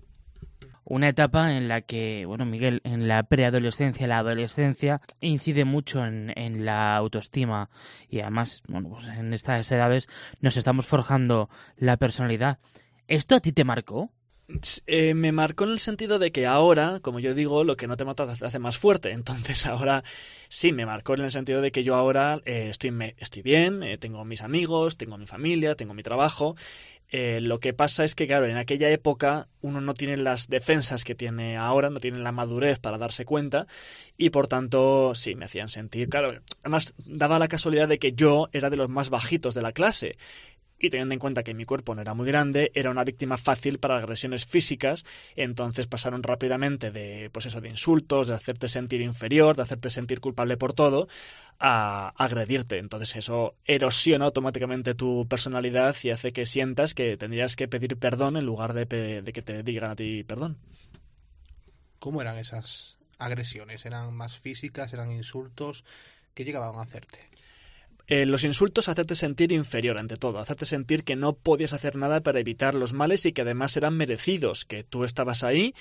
[0.84, 6.32] Una etapa en la que, bueno, Miguel, en la preadolescencia, la adolescencia, incide mucho en,
[6.36, 7.70] en la autoestima
[8.08, 10.08] y además, bueno, pues en estas edades
[10.40, 12.58] nos estamos forjando la personalidad.
[13.08, 14.10] ¿Esto a ti te marcó?
[14.86, 17.96] Eh, me marcó en el sentido de que ahora, como yo digo, lo que no
[17.96, 19.10] te mata te hace más fuerte.
[19.12, 20.04] Entonces ahora
[20.48, 23.82] sí, me marcó en el sentido de que yo ahora eh, estoy, me, estoy bien,
[23.82, 26.56] eh, tengo mis amigos, tengo mi familia, tengo mi trabajo.
[27.12, 31.14] Lo que pasa es que, claro, en aquella época uno no tiene las defensas que
[31.14, 33.66] tiene ahora, no tiene la madurez para darse cuenta
[34.16, 38.48] y por tanto sí, me hacían sentir, claro, además daba la casualidad de que yo
[38.52, 40.16] era de los más bajitos de la clase
[40.82, 43.78] y teniendo en cuenta que mi cuerpo no era muy grande, era una víctima fácil
[43.78, 45.04] para agresiones físicas,
[45.36, 50.20] entonces pasaron rápidamente de pues eso de insultos, de hacerte sentir inferior, de hacerte sentir
[50.20, 51.06] culpable por todo,
[51.60, 52.78] a agredirte.
[52.78, 58.36] Entonces eso erosiona automáticamente tu personalidad y hace que sientas que tendrías que pedir perdón
[58.36, 60.58] en lugar de, de que te digan a ti perdón.
[62.00, 63.86] ¿Cómo eran esas agresiones?
[63.86, 64.92] ¿Eran más físicas?
[64.92, 65.84] ¿Eran insultos?
[66.34, 67.30] ¿Qué llegaban a hacerte?
[68.06, 72.20] Eh, los insultos hacerte sentir inferior ante todo, hacerte sentir que no podías hacer nada
[72.20, 75.74] para evitar los males y que además eran merecidos, que tú estabas ahí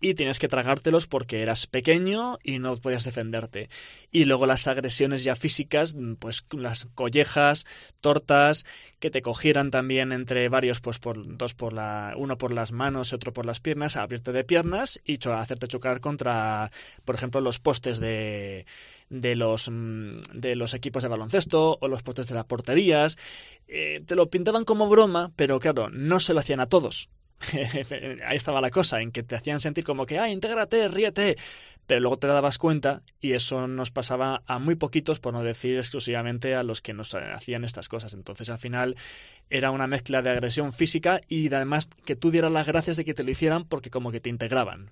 [0.00, 3.68] y tienes que tragártelos porque eras pequeño y no podías defenderte.
[4.10, 7.66] Y luego las agresiones ya físicas, pues las collejas,
[8.00, 8.66] tortas,
[9.00, 13.12] que te cogieran también entre varios, pues por dos por la, uno por las manos
[13.12, 16.70] y otro por las piernas, abrirte de piernas y hacerte chocar contra,
[17.04, 18.66] por ejemplo, los postes de
[19.08, 23.16] de los mm, de los equipos de baloncesto o los postes de las porterías.
[23.68, 27.08] Eh, te lo pintaban como broma, pero claro, no se lo hacían a todos.
[28.26, 31.36] Ahí estaba la cosa, en que te hacían sentir como que, ah, intégrate, ríete.
[31.86, 35.76] Pero luego te dabas cuenta y eso nos pasaba a muy poquitos, por no decir
[35.76, 38.12] exclusivamente a los que nos hacían estas cosas.
[38.12, 38.96] Entonces al final
[39.50, 43.14] era una mezcla de agresión física y además que tú dieras las gracias de que
[43.14, 44.90] te lo hicieran porque como que te integraban.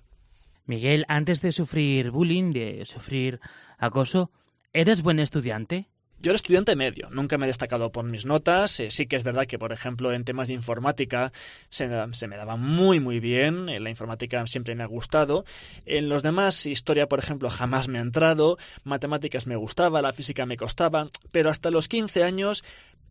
[0.65, 3.39] Miguel, antes de sufrir bullying, de sufrir
[3.77, 4.31] acoso,
[4.73, 5.89] ¿eres buen estudiante?
[6.25, 8.79] Yo era estudiante medio, nunca me he destacado por mis notas.
[8.79, 11.31] Eh, sí que es verdad que, por ejemplo, en temas de informática
[11.69, 13.69] se, me daba muy, muy bien.
[13.69, 15.45] En la informática siempre me ha gustado.
[15.85, 18.57] En los demás, historia, por ejemplo, jamás me ha entrado.
[18.83, 21.09] Matemáticas me gustaba, la física me costaba.
[21.31, 22.63] Pero hasta los 15 años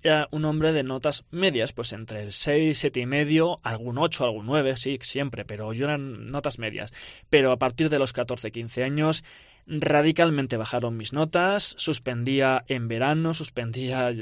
[0.02, 4.24] era un hombre de notas medias, pues entre el 6, 7 y medio, algún 8,
[4.24, 6.92] algún 9, sí, siempre, pero yo eran notas medias.
[7.30, 9.22] Pero a partir de los 14, 15 años
[9.66, 14.12] radicalmente bajaron mis notas, suspendía en verano, suspendía,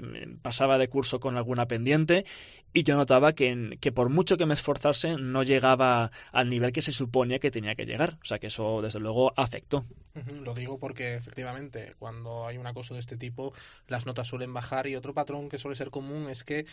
[0.40, 2.24] pasaba de curso con alguna pendiente
[2.72, 6.80] y yo notaba que, que por mucho que me esforzase no llegaba al nivel que
[6.80, 8.18] se suponía que tenía que llegar.
[8.22, 9.84] O sea que eso desde luego afectó.
[10.42, 13.52] Lo digo porque efectivamente cuando hay un acoso de este tipo
[13.88, 16.66] las notas suelen bajar y otro patrón que suele ser común es que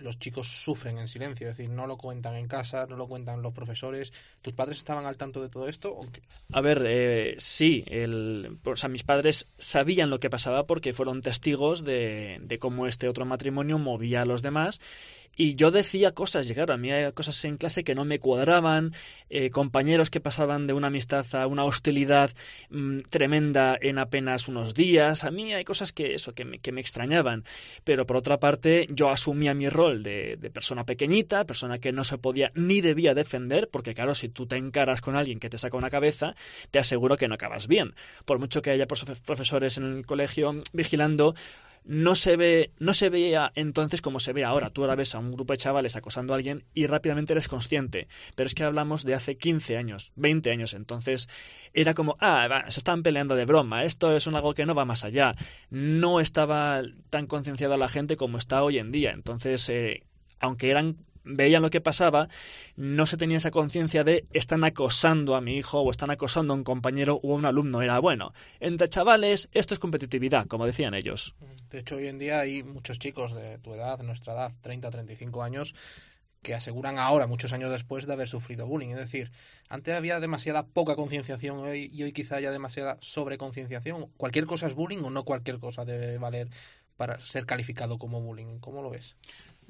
[0.00, 3.42] los chicos sufren en silencio, es decir, no lo cuentan en casa, no lo cuentan
[3.42, 4.12] los profesores.
[4.42, 6.00] ¿Tus padres estaban al tanto de todo esto?
[6.52, 11.20] A ver, eh, sí, el, o sea, mis padres sabían lo que pasaba porque fueron
[11.20, 14.80] testigos de, de cómo este otro matrimonio movía a los demás
[15.36, 18.92] y yo decía cosas, llegaron a mí cosas en clase que no me cuadraban,
[19.28, 22.30] eh, compañeros que pasaban de una amistad a una hostilidad
[22.68, 26.72] mm, tremenda en apenas unos días, a mí hay cosas que eso, que me, que
[26.72, 27.44] me extrañaban,
[27.84, 32.04] pero por otra parte yo asumía mi rol de, de, persona pequeñita, persona que no
[32.04, 35.58] se podía ni debía defender, porque claro, si tú te encaras con alguien que te
[35.58, 36.34] saca una cabeza,
[36.70, 41.34] te aseguro que no acabas bien, por mucho que haya profesores en el colegio vigilando,
[41.84, 44.70] no se ve, no se veía entonces como se ve ahora.
[44.70, 48.08] Tú ahora ves a un grupo de chavales acosando a alguien y rápidamente eres consciente.
[48.34, 50.74] Pero es que hablamos de hace 15 años, 20 años.
[50.74, 51.28] Entonces
[51.72, 53.84] era como, ah, se están peleando de broma.
[53.84, 55.34] Esto es un algo que no va más allá.
[55.70, 59.12] No estaba tan concienciada la gente como está hoy en día.
[59.12, 60.04] Entonces, eh,
[60.38, 62.28] aunque eran veían lo que pasaba,
[62.76, 66.56] no se tenía esa conciencia de están acosando a mi hijo o están acosando a
[66.56, 67.82] un compañero o a un alumno.
[67.82, 71.34] Era bueno, entre chavales esto es competitividad, como decían ellos.
[71.70, 75.42] De hecho, hoy en día hay muchos chicos de tu edad, nuestra edad, 30, 35
[75.42, 75.74] años,
[76.42, 78.90] que aseguran ahora, muchos años después de haber sufrido bullying.
[78.90, 79.30] Es decir,
[79.68, 84.06] antes había demasiada poca concienciación hoy, y hoy quizá haya demasiada sobreconcienciación.
[84.16, 86.48] Cualquier cosa es bullying o no cualquier cosa debe valer
[86.96, 88.58] para ser calificado como bullying.
[88.58, 89.16] ¿Cómo lo ves?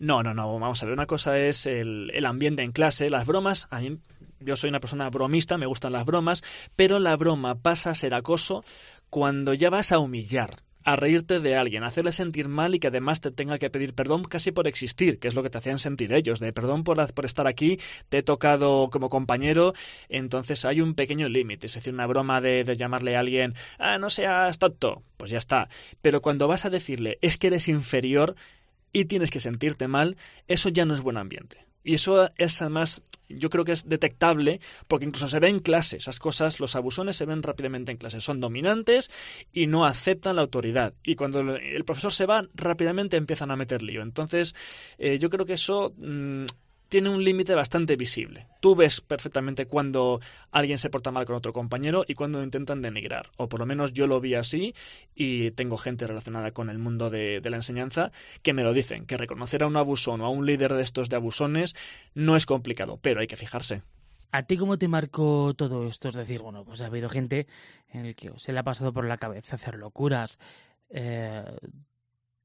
[0.01, 0.59] No, no, no.
[0.59, 3.69] Vamos a ver, una cosa es el, el ambiente en clase, las bromas.
[3.71, 3.99] A mí,
[4.41, 6.43] yo soy una persona bromista, me gustan las bromas,
[6.75, 8.65] pero la broma pasa a ser acoso
[9.11, 12.87] cuando ya vas a humillar a reírte de alguien, a hacerle sentir mal y que
[12.89, 15.79] además te tenga que pedir perdón casi por existir, que es lo que te hacían
[15.79, 19.75] sentir ellos, de perdón por, por estar aquí, te he tocado como compañero,
[20.09, 23.99] entonces hay un pequeño límite, es decir, una broma de, de, llamarle a alguien, ah,
[23.99, 25.69] no seas tonto, pues ya está,
[26.01, 28.35] pero cuando vas a decirle, es que eres inferior,
[28.93, 30.17] y tienes que sentirte mal,
[30.49, 31.67] eso ya no es buen ambiente.
[31.83, 35.97] Y eso es además, yo creo que es detectable porque incluso se ve en clase.
[35.97, 38.21] Esas cosas, los abusones se ven rápidamente en clase.
[38.21, 39.11] Son dominantes
[39.53, 40.95] y no aceptan la autoridad.
[41.03, 44.03] Y cuando el profesor se va, rápidamente empiezan a meter lío.
[44.03, 44.55] Entonces,
[44.99, 45.95] eh, yo creo que eso...
[45.97, 46.47] Mm,
[46.91, 48.49] tiene un límite bastante visible.
[48.61, 53.31] Tú ves perfectamente cuando alguien se porta mal con otro compañero y cuando intentan denigrar.
[53.37, 54.75] O por lo menos yo lo vi así
[55.15, 58.11] y tengo gente relacionada con el mundo de, la enseñanza
[58.43, 61.09] que me lo dicen, que reconocer a un abusón o a un líder de estos
[61.09, 61.77] de abusones
[62.15, 63.83] no es complicado, pero hay que fijarse.
[64.33, 66.09] ¿A ti cómo te marcó todo esto?
[66.09, 67.47] Es decir, bueno, pues ha habido gente
[67.89, 70.41] en el que se le ha pasado por la cabeza hacer locuras.
[70.91, 71.45] Eh,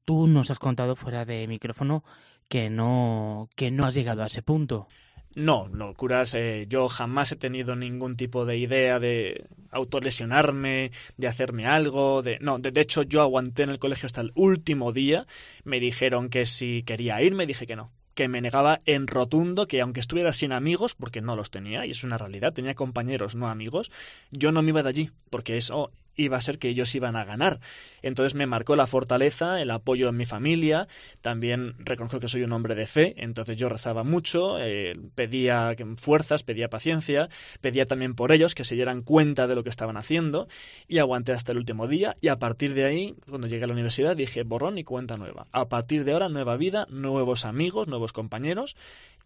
[0.04, 2.04] tú nos has contado fuera de micrófono
[2.48, 4.88] que no, que no has llegado a ese punto.
[5.36, 6.34] No, locuras.
[6.34, 12.22] Eh, yo jamás he tenido ningún tipo de idea de autolesionarme, de hacerme algo.
[12.22, 12.38] De...
[12.40, 15.26] No, de, hecho yo aguanté en el colegio hasta el último día.
[15.62, 19.82] Me dijeron que si quería irme, dije que no que me negaba en rotundo que
[19.82, 23.46] aunque estuviera sin amigos, porque no los tenía, y es una realidad, tenía compañeros, no
[23.46, 23.92] amigos,
[24.30, 27.24] yo no me iba de allí, porque eso iba a ser que ellos iban a
[27.24, 27.60] ganar.
[28.02, 30.88] Entonces me marcó la fortaleza, el apoyo en mi familia,
[31.20, 36.42] también reconozco que soy un hombre de fe, entonces yo rezaba mucho, eh, pedía fuerzas,
[36.42, 37.28] pedía paciencia,
[37.60, 40.48] pedía también por ellos que se dieran cuenta de lo que estaban haciendo
[40.88, 43.72] y aguanté hasta el último día y a partir de ahí, cuando llegué a la
[43.72, 45.46] universidad, dije borrón y cuenta nueva.
[45.52, 48.76] A partir de ahora, nueva vida, nuevos amigos, nuevos compañeros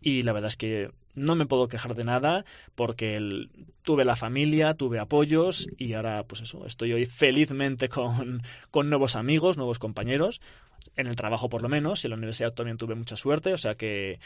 [0.01, 2.45] y la verdad es que no me puedo quejar de nada
[2.75, 3.49] porque
[3.83, 9.17] tuve la familia, tuve apoyos y ahora pues eso, estoy hoy felizmente con, con nuevos
[9.17, 10.41] amigos, nuevos compañeros,
[10.97, 13.59] en el trabajo por lo menos, y en la universidad también tuve mucha suerte, o
[13.59, 14.19] sea que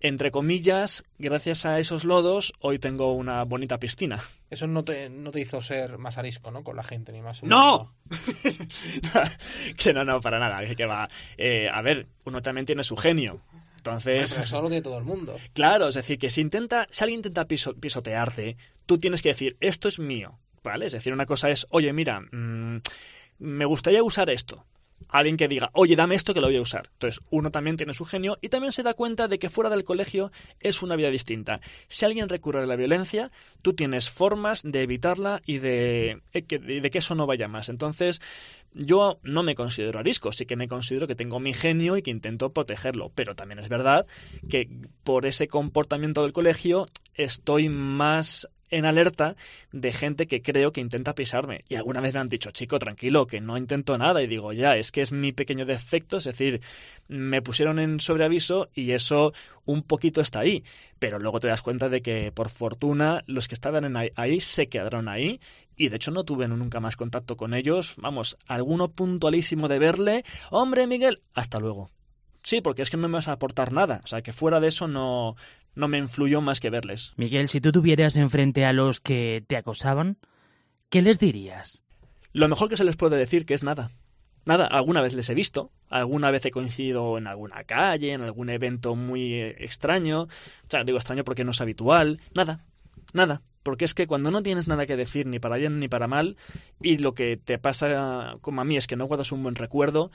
[0.00, 4.22] entre comillas, gracias a esos lodos, hoy tengo una bonita piscina.
[4.50, 6.62] Eso no te, no te hizo ser más arisco, ¿no?
[6.62, 7.42] Con la gente, ni más.
[7.42, 7.94] ¡No!
[9.78, 10.62] que no, no, para nada.
[10.74, 11.08] Que va.
[11.38, 13.40] Eh, a ver, uno también tiene su genio.
[13.84, 14.38] Entonces.
[14.38, 15.36] eso lo todo el mundo.
[15.52, 19.88] Claro, es decir, que si intenta, si alguien intenta pisotearte, tú tienes que decir, esto
[19.88, 20.38] es mío.
[20.62, 20.86] ¿Vale?
[20.86, 22.80] Es decir, una cosa es, oye, mira, mm,
[23.38, 24.64] me gustaría usar esto
[25.08, 26.88] alguien que diga, oye, dame esto que lo voy a usar.
[26.92, 29.84] Entonces, uno también tiene su genio y también se da cuenta de que fuera del
[29.84, 31.60] colegio es una vida distinta.
[31.88, 33.30] Si alguien recurre a la violencia,
[33.62, 37.68] tú tienes formas de evitarla y de, eh, de que eso no vaya más.
[37.68, 38.20] Entonces,
[38.74, 42.10] yo no me considero arisco, sí que me considero que tengo mi genio y que
[42.10, 44.06] intento protegerlo, pero también es verdad
[44.50, 44.68] que
[45.04, 49.36] por ese comportamiento del colegio estoy más en alerta
[49.72, 51.64] de gente que creo que intenta pisarme.
[51.68, 54.22] Y alguna vez me han dicho, chico, tranquilo, que no intento nada.
[54.22, 56.60] Y digo, ya, es que es mi pequeño defecto, es decir,
[57.08, 59.32] me pusieron en sobreaviso y eso
[59.64, 60.64] un poquito está ahí.
[60.98, 65.08] Pero luego te das cuenta de que, por fortuna, los que estaban ahí se quedaron
[65.08, 65.40] ahí
[65.76, 67.94] y de hecho no tuve nunca más contacto con ellos.
[67.96, 70.24] Vamos, alguno puntualísimo de verle.
[70.50, 71.90] Hombre, Miguel, hasta luego.
[72.42, 74.00] Sí, porque es que no me vas a aportar nada.
[74.04, 75.34] O sea, que fuera de eso no,
[75.74, 77.12] no me influyó más que verles.
[77.16, 80.18] Miguel, si tú tuvieras enfrente a los que te acosaban,
[80.88, 81.82] ¿qué les dirías?
[82.32, 83.90] Lo mejor que se les puede decir que es nada.
[84.46, 88.50] Nada, alguna vez les he visto, alguna vez he coincidido en alguna calle, en algún
[88.50, 90.22] evento muy extraño.
[90.22, 92.20] O sea, digo extraño porque no es habitual.
[92.34, 92.64] Nada,
[93.12, 93.42] nada.
[93.62, 96.36] Porque es que cuando no tienes nada que decir ni para bien ni para mal,
[96.82, 100.10] y lo que te pasa como a mí es que no guardas un buen recuerdo,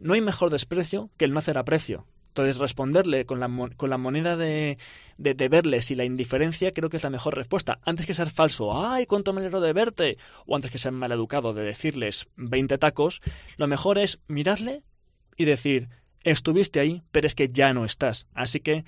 [0.00, 2.06] no hay mejor desprecio que el no hacer aprecio.
[2.34, 4.76] Entonces, responderle con la, con la moneda de,
[5.18, 7.78] de, verles y la indiferencia creo que es la mejor respuesta.
[7.84, 10.18] Antes que ser falso, ¡ay, cuánto me alegro de verte!
[10.44, 13.20] O antes que ser mal educado de decirles 20 tacos,
[13.56, 14.82] lo mejor es mirarle
[15.36, 15.88] y decir,
[16.24, 18.26] estuviste ahí, pero es que ya no estás.
[18.34, 18.84] Así que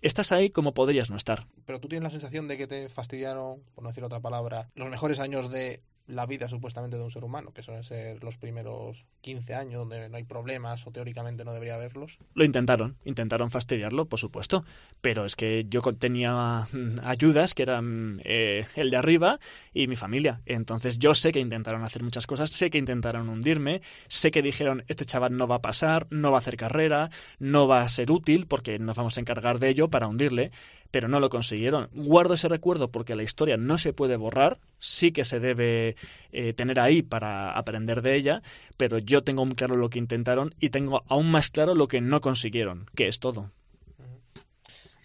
[0.00, 1.48] estás ahí como podrías no estar.
[1.66, 4.88] Pero tú tienes la sensación de que te fastidiaron, por no decir otra palabra, los
[4.88, 9.06] mejores años de la vida supuestamente de un ser humano, que suelen ser los primeros
[9.22, 12.18] 15 años donde no hay problemas o teóricamente no debería haberlos.
[12.34, 14.64] Lo intentaron, intentaron fastidiarlo, por supuesto,
[15.00, 19.40] pero es que yo tenía mm, ayudas que eran eh, el de arriba
[19.72, 20.40] y mi familia.
[20.46, 24.84] Entonces yo sé que intentaron hacer muchas cosas, sé que intentaron hundirme, sé que dijeron,
[24.88, 28.10] este chaval no va a pasar, no va a hacer carrera, no va a ser
[28.10, 30.52] útil porque nos vamos a encargar de ello para hundirle,
[30.96, 31.90] pero no lo consiguieron.
[31.92, 35.94] Guardo ese recuerdo porque la historia no se puede borrar, sí que se debe
[36.32, 38.42] eh, tener ahí para aprender de ella,
[38.78, 42.00] pero yo tengo muy claro lo que intentaron y tengo aún más claro lo que
[42.00, 43.50] no consiguieron, que es todo.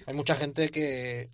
[0.06, 1.30] Hay mucha gente que,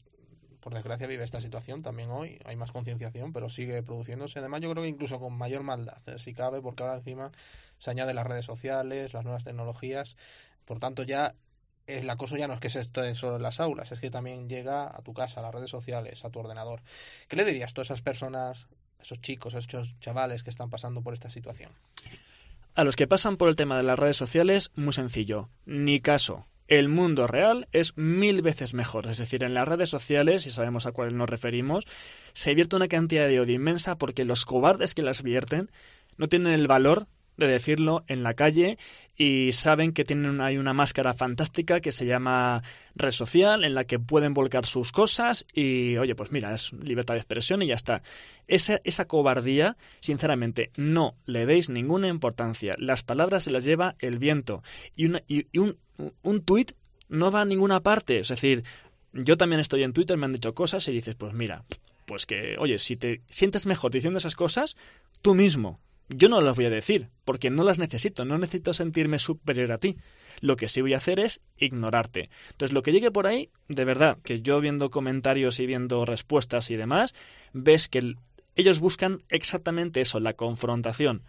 [0.60, 2.40] por desgracia, vive esta situación también hoy.
[2.44, 4.40] Hay más concienciación, pero sigue produciéndose.
[4.40, 7.32] Además, yo creo que incluso con mayor maldad, eh, si cabe, porque ahora encima
[7.78, 10.16] se añaden las redes sociales, las nuevas tecnologías.
[10.66, 11.36] Por tanto, ya
[11.88, 14.50] el acoso ya no es que se esté solo en las aulas, es que también
[14.50, 16.82] llega a tu casa, a las redes sociales, a tu ordenador.
[17.28, 18.68] ¿Qué le dirías a esas personas,
[19.02, 21.72] esos chicos, esos chavales que están pasando por esta situación?
[22.76, 26.46] A los que pasan por el tema de las redes sociales, muy sencillo, ni caso.
[26.68, 29.08] el mundo real es mil veces mejor.
[29.08, 31.86] Es decir, en las redes sociales, y sabemos a cuáles nos referimos,
[32.34, 35.72] se vierte una cantidad de odio inmensa porque los cobardes que las vierten
[36.18, 37.08] no tienen el valor
[37.38, 38.78] de decirlo en la calle
[39.16, 42.62] y saben que tienen hay una máscara fantástica que se llama
[42.96, 47.16] red social en la que pueden volcar sus cosas y oye pues mira es libertad
[47.16, 48.04] de expresión y ya está.
[48.48, 52.76] Esa, esa cobardía sinceramente no le deis ninguna importancia.
[52.78, 54.64] Las palabras se las lleva el viento
[54.96, 55.78] y, una, y, un,
[56.22, 56.74] un tuit
[57.10, 58.20] no va a ninguna parte.
[58.20, 58.64] Es decir
[59.14, 61.64] yo también estoy en Twitter me han dicho cosas y dices pues mira
[62.06, 64.78] pues que oye si te sientes mejor diciendo esas cosas
[65.22, 65.80] tú mismo
[66.10, 69.78] yo no las voy a decir, porque no las necesito, no necesito sentirme superior a
[69.78, 69.98] ti.
[70.40, 72.30] Lo que sí voy a hacer es ignorarte.
[72.52, 76.70] Entonces, lo que llegue por ahí, de verdad, que yo viendo comentarios y viendo respuestas
[76.72, 77.14] y demás,
[77.54, 78.16] ves que
[78.56, 81.24] ellos buscan exactamente eso, la confrontación.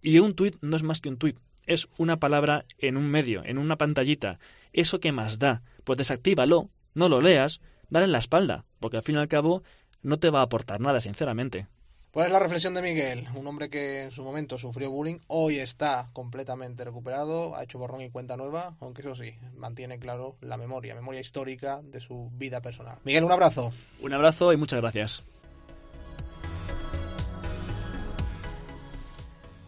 [0.00, 3.44] Y un tuit no es más que un tuit, es una palabra en un medio,
[3.44, 4.38] en una pantallita.
[4.72, 5.62] ¿Eso qué más da?
[5.84, 7.60] Pues desactívalo, no lo leas,
[7.90, 9.62] dale en la espalda, porque al fin y al cabo
[10.02, 11.68] no te va a aportar nada, sinceramente.
[12.12, 15.60] Pues es la reflexión de Miguel, un hombre que en su momento sufrió bullying, hoy
[15.60, 20.58] está completamente recuperado, ha hecho borrón y cuenta nueva, aunque eso sí, mantiene claro la
[20.58, 22.98] memoria, memoria histórica de su vida personal.
[23.04, 23.72] Miguel, un abrazo.
[24.02, 25.24] Un abrazo y muchas gracias.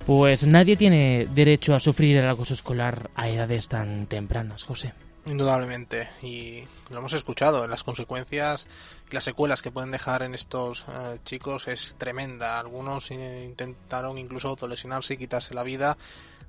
[0.05, 4.93] Pues nadie tiene derecho a sufrir el acoso escolar a edades tan tempranas, José.
[5.27, 8.69] Indudablemente, y lo hemos escuchado, las consecuencias
[9.11, 12.59] y las secuelas que pueden dejar en estos eh, chicos es tremenda.
[12.59, 15.97] Algunos intentaron incluso autolesionarse y quitarse la vida,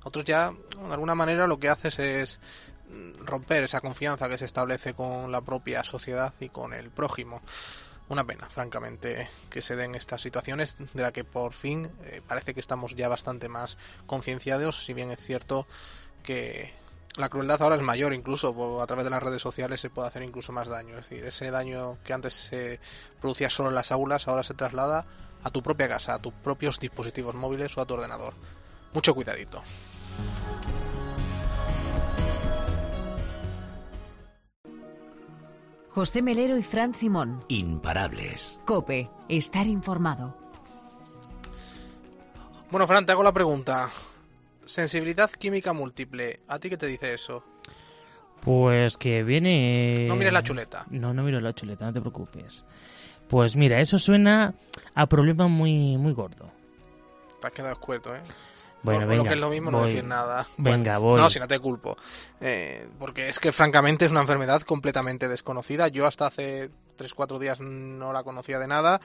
[0.04, 2.40] otros ya de alguna manera lo que haces es
[3.24, 7.42] romper esa confianza que se establece con la propia sociedad y con el prójimo.
[8.08, 12.54] Una pena, francamente, que se den estas situaciones de la que por fin eh, parece
[12.54, 15.66] que estamos ya bastante más concienciados, si bien es cierto
[16.22, 16.72] que
[17.16, 20.22] la crueldad ahora es mayor incluso, a través de las redes sociales se puede hacer
[20.22, 20.98] incluso más daño.
[20.98, 22.80] Es decir, ese daño que antes se
[23.20, 25.06] producía solo en las aulas, ahora se traslada
[25.42, 28.34] a tu propia casa, a tus propios dispositivos móviles o a tu ordenador.
[28.92, 29.62] Mucho cuidadito.
[35.90, 37.42] José Melero y Fran Simón.
[37.48, 38.60] Imparables.
[38.66, 40.36] Cope, estar informado.
[42.70, 43.88] Bueno, Fran, te hago la pregunta.
[44.66, 46.40] Sensibilidad química múltiple.
[46.48, 47.42] ¿A ti qué te dice eso?
[48.42, 50.06] Pues que viene...
[50.08, 50.84] No mires la chuleta.
[50.90, 52.64] No, no miro la chuleta, no te preocupes.
[53.28, 54.54] Pues mira, eso suena
[54.94, 56.50] a problema muy, muy gordo.
[57.40, 58.20] Te has quedado escueto, ¿eh?
[58.82, 59.22] Bueno, Lo- venga.
[59.22, 60.46] lo que es lo mismo no decir nada.
[60.58, 61.20] Venga, Bueno, voy.
[61.22, 61.96] No, si no te culpo.
[62.40, 65.88] Eh, porque es que francamente es una enfermedad completamente desconocida.
[65.88, 69.00] Yo hasta hace 3-4 días no la conocía de nada.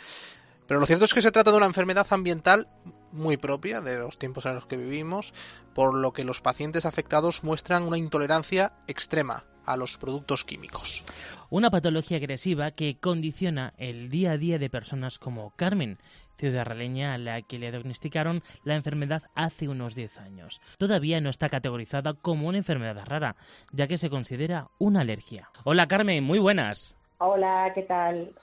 [0.68, 2.68] Pero lo cierto es que se trata de una enfermedad ambiental
[3.12, 5.34] muy propia de los tiempos en los que vivimos,
[5.74, 11.04] por lo que los pacientes afectados muestran una intolerancia extrema a los productos químicos.
[11.50, 16.00] Una patología agresiva que condiciona el día a día de personas como Carmen,
[16.38, 20.60] ciudadraleña a la que le diagnosticaron la enfermedad hace unos 10 años.
[20.78, 23.36] Todavía no está categorizada como una enfermedad rara,
[23.72, 25.50] ya que se considera una alergia.
[25.64, 26.96] Hola Carmen, muy buenas.
[27.20, 28.34] Hola, ¿qué tal?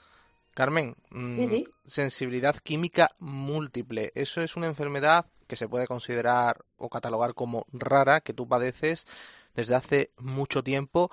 [0.59, 1.65] Carmen, mm, Sí, sí.
[1.85, 4.11] sensibilidad química múltiple.
[4.15, 9.05] Eso es una enfermedad que se puede considerar o catalogar como rara que tú padeces
[9.55, 11.09] desde hace mucho tiempo.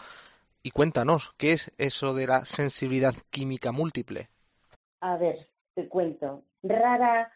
[0.63, 4.31] Y cuéntanos, ¿qué es eso de la sensibilidad química múltiple?
[5.01, 6.45] A ver, te cuento.
[6.63, 7.33] Rara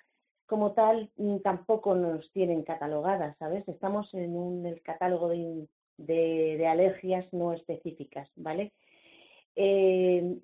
[0.47, 3.67] como tal mm, tampoco nos tienen catalogadas, ¿sabes?
[3.69, 8.73] Estamos en un el catálogo de, de- de alergias no específicas, ¿vale?
[9.57, 10.39] Eh,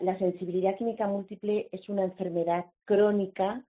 [0.00, 3.64] la sensibilidad química múltiple es una enfermedad crónica.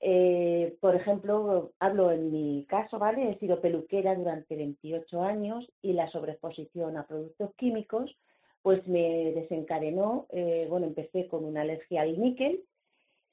[0.00, 3.30] Eh, por ejemplo, hablo en mi caso, ¿vale?
[3.30, 8.16] He sido peluquera durante 28 años y la sobreexposición a productos químicos
[8.62, 12.64] pues me desencadenó, eh, bueno, empecé con una alergia al níquel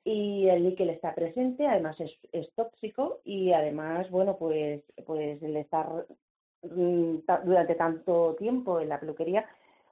[0.03, 6.07] y el níquel está presente, además es, tóxico y además, bueno, pues, pues el estar
[6.63, 9.45] mm, durante tanto tiempo en la peluquería,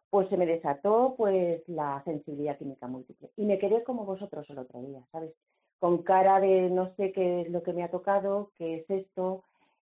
[0.09, 3.29] pues se me desató pues la sensibilidad química múltiple.
[3.37, 5.33] Y me quedé como vosotros el otro día, ¿sabes?
[5.79, 9.43] Con cara de no sé qué es lo que me ha tocado, qué es esto,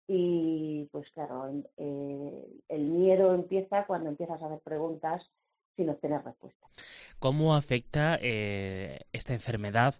[0.07, 5.29] y pues claro, en- eh, el miedo empieza cuando empiezas a hacer preguntas
[5.75, 6.67] sin obtener respuesta.
[7.19, 9.95] ¿Cómo afecta eh, esta enfermedad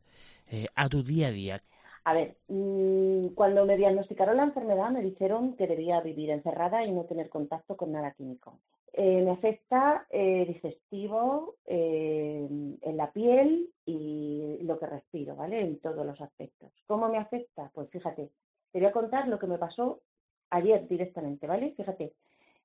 [0.48, 1.64] eh, a tu día a día?
[2.06, 6.92] A ver, mm, cuando me diagnosticaron la enfermedad me dijeron que debía vivir encerrada y
[6.92, 8.60] no tener contacto con nada químico.
[8.94, 12.48] Eh, me afecta eh, digestivo, eh,
[12.82, 15.62] en la piel y lo que respiro, ¿vale?
[15.62, 16.72] En todos los aspectos.
[16.88, 17.72] ¿Cómo me afecta?
[17.74, 18.30] Pues fíjate,
[18.72, 20.02] te voy a contar lo que me pasó
[20.50, 21.74] ayer directamente, ¿vale?
[21.78, 22.14] Fíjate,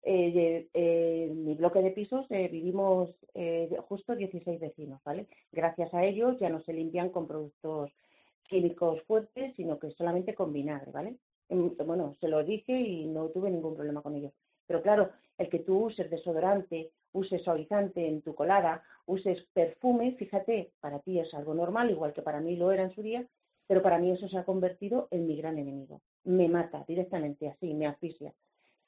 [0.08, 3.10] eh, eh, en mi bloque de pisos eh, vivimos
[3.88, 5.26] justo 16 vecinos, ¿vale?
[5.50, 7.90] Gracias a ellos ya no se limpian con productos
[8.48, 11.16] químicos fuertes, sino que solamente con vinagre, ¿vale?
[11.48, 14.32] Bueno, se lo dije y no tuve ningún problema con ello.
[14.66, 20.72] Pero claro, el que tú uses desodorante, uses suavizante en tu colada, uses perfume, fíjate,
[20.80, 23.26] para ti es algo normal, igual que para mí lo era en su día,
[23.66, 26.00] pero para mí eso se ha convertido en mi gran enemigo.
[26.24, 28.32] Me mata directamente así, me asfixia.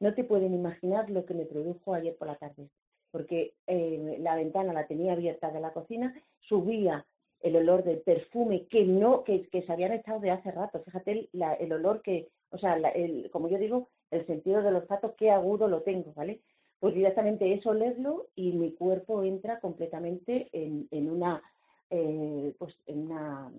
[0.00, 2.68] No te pueden imaginar lo que me produjo ayer por la tarde,
[3.10, 7.04] porque eh, la ventana la tenía abierta de la cocina, subía
[7.40, 10.82] el olor del perfume que no que, se habían echado de hace rato.
[10.84, 15.30] Fíjate el olor que, o sea, el, como yo digo, el sentido del olfato, qué
[15.30, 16.40] agudo lo tengo, ¿vale?
[16.80, 21.42] Pues directamente es olerlo y mi cuerpo entra completamente en, en una,
[21.90, 23.50] eh, pues en una,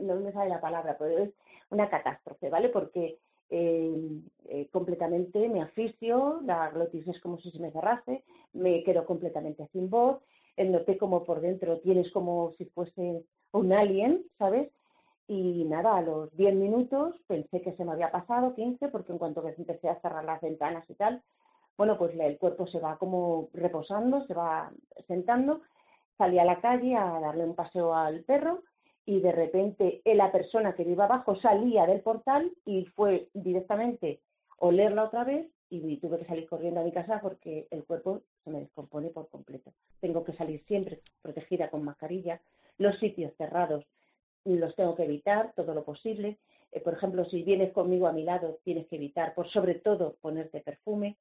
[0.00, 1.30] no, me sale la palabra, pero es
[1.70, 2.68] una catástrofe, ¿vale?
[2.68, 3.18] Porque
[3.50, 8.22] eh, eh, completamente me asfixio, la glotis es como si se me cerrase,
[8.52, 10.20] me quedo completamente sin voz,
[10.56, 14.70] noté como por dentro tienes como si fuese un alien, ¿sabes?
[15.26, 19.18] Y nada, a los 10 minutos pensé que se me había pasado, 15, porque en
[19.18, 21.22] cuanto que empecé a cerrar las ventanas y tal,
[21.76, 24.70] bueno, pues el cuerpo se va como reposando, se va
[25.08, 25.62] sentando.
[26.16, 28.62] Salí a la calle a darle un paseo al perro
[29.06, 34.20] y de repente la persona que vive abajo salía del portal y fue directamente
[34.58, 38.50] olerla otra vez y tuve que salir corriendo a mi casa porque el cuerpo se
[38.50, 39.72] me descompone por completo.
[40.00, 42.40] Tengo que salir siempre protegida con mascarilla.
[42.78, 43.84] Los sitios cerrados
[44.44, 46.38] los tengo que evitar todo lo posible.
[46.72, 50.16] Eh, por ejemplo, si vienes conmigo a mi lado, tienes que evitar, por sobre todo,
[50.20, 51.16] ponerte perfume.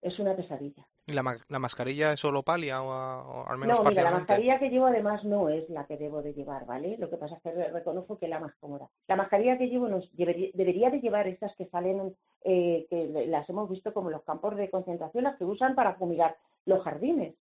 [0.00, 0.86] Es una pesadilla.
[1.06, 4.68] ¿Y la, la mascarilla es solo palia o, al menos No, mira, la mascarilla que
[4.68, 6.96] llevo además no es la que debo de llevar, ¿vale?
[6.98, 8.88] Lo que pasa es que reconozco que es la más cómoda.
[9.08, 13.68] La mascarilla que llevo nos debería, de llevar estas que salen, eh, que las hemos
[13.70, 16.36] visto como los campos de concentración, las que usan para fumigar
[16.66, 17.34] los jardines.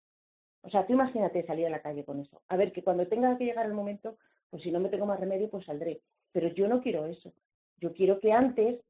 [0.63, 2.43] O sea, tú imagínate salir a la calle con eso.
[2.49, 4.17] A ver, que cuando tenga que llegar el momento,
[4.53, 6.03] pues si no me tengo más remedio, pues saldré.
[6.31, 7.33] Pero yo no quiero eso.
[7.81, 8.81] Yo quiero que antes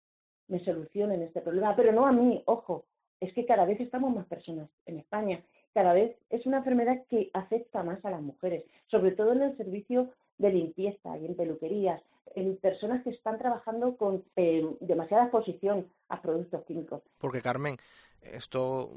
[0.48, 2.84] me solucionen este problema, pero no a mí, ojo,
[3.20, 5.40] es que cada vez estamos más personas en España.
[5.72, 9.56] Cada vez es una enfermedad que afecta más a las mujeres, sobre todo en el
[9.56, 12.02] servicio de limpieza y en peluquerías,
[12.34, 17.02] en personas que están trabajando con eh, demasiada exposición a productos químicos.
[17.18, 17.76] Porque Carmen,
[18.22, 18.90] esto,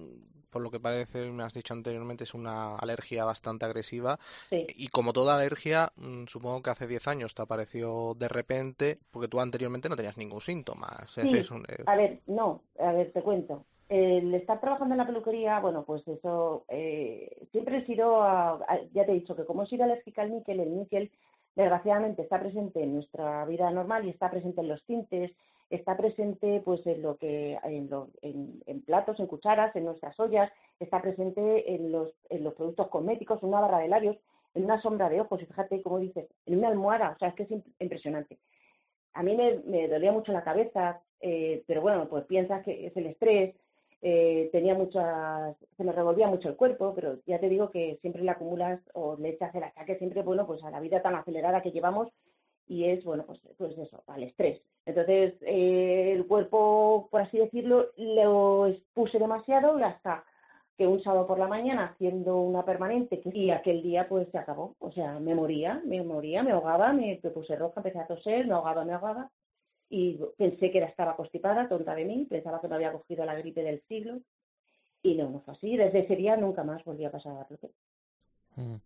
[0.49, 4.19] por lo que parece, me has dicho anteriormente, es una alergia bastante agresiva.
[4.51, 9.27] Y como toda alergia, mm, supongo que hace 10 años te apareció de repente, porque
[9.27, 10.87] tú anteriormente no tenías ningún síntoma.
[11.17, 13.65] Eh, a ver, no, a ver, te cuento.
[13.87, 18.19] El estar trabajando en la peluquería, bueno, pues eso, eh, siempre he sido,
[18.93, 21.11] ya te he dicho que como he sido alérgica al níquel, el níquel
[21.55, 25.31] desgraciadamente está presente en nuestra vida normal y está presente en los tintes,
[25.69, 31.73] está presente pues en lo que en, platos, en cucharas, en nuestras ollas, está presente
[31.73, 34.17] en los, en los productos cosméticos, en una barra de labios,
[34.53, 37.35] en una sombra de ojos, y fíjate como dices, en una almohada, o sea, es
[37.35, 38.37] que es impresionante.
[39.13, 43.07] A mí me, dolía mucho la cabeza, eh, pero bueno, pues piensas que es el
[43.07, 43.55] estrés,
[44.01, 48.21] eh, tenía muchas, se me revolvía mucho el cuerpo, pero ya te digo que siempre
[48.23, 51.61] le acumulas o le echas el ataque siempre, bueno, pues a la vida tan acelerada
[51.61, 52.09] que llevamos
[52.67, 54.61] y es, bueno, pues, pues eso, al estrés.
[54.85, 60.23] Entonces, eh, el cuerpo, por así decirlo, lo expuse demasiado hasta
[60.77, 64.37] que un sábado por la mañana haciendo una permanente que y aquel día pues se
[64.37, 68.07] acabó, o sea, me moría, me moría, me ahogaba, me, me puse roja, empecé a
[68.07, 69.31] toser, me ahogaba, me ahogaba
[69.89, 73.35] y pensé que era, estaba constipada, tonta de mí, pensaba que me había cogido la
[73.35, 74.19] gripe del siglo
[75.01, 75.77] y no, no fue así.
[75.77, 78.77] Desde ese día nunca más volví a pasar a la mm.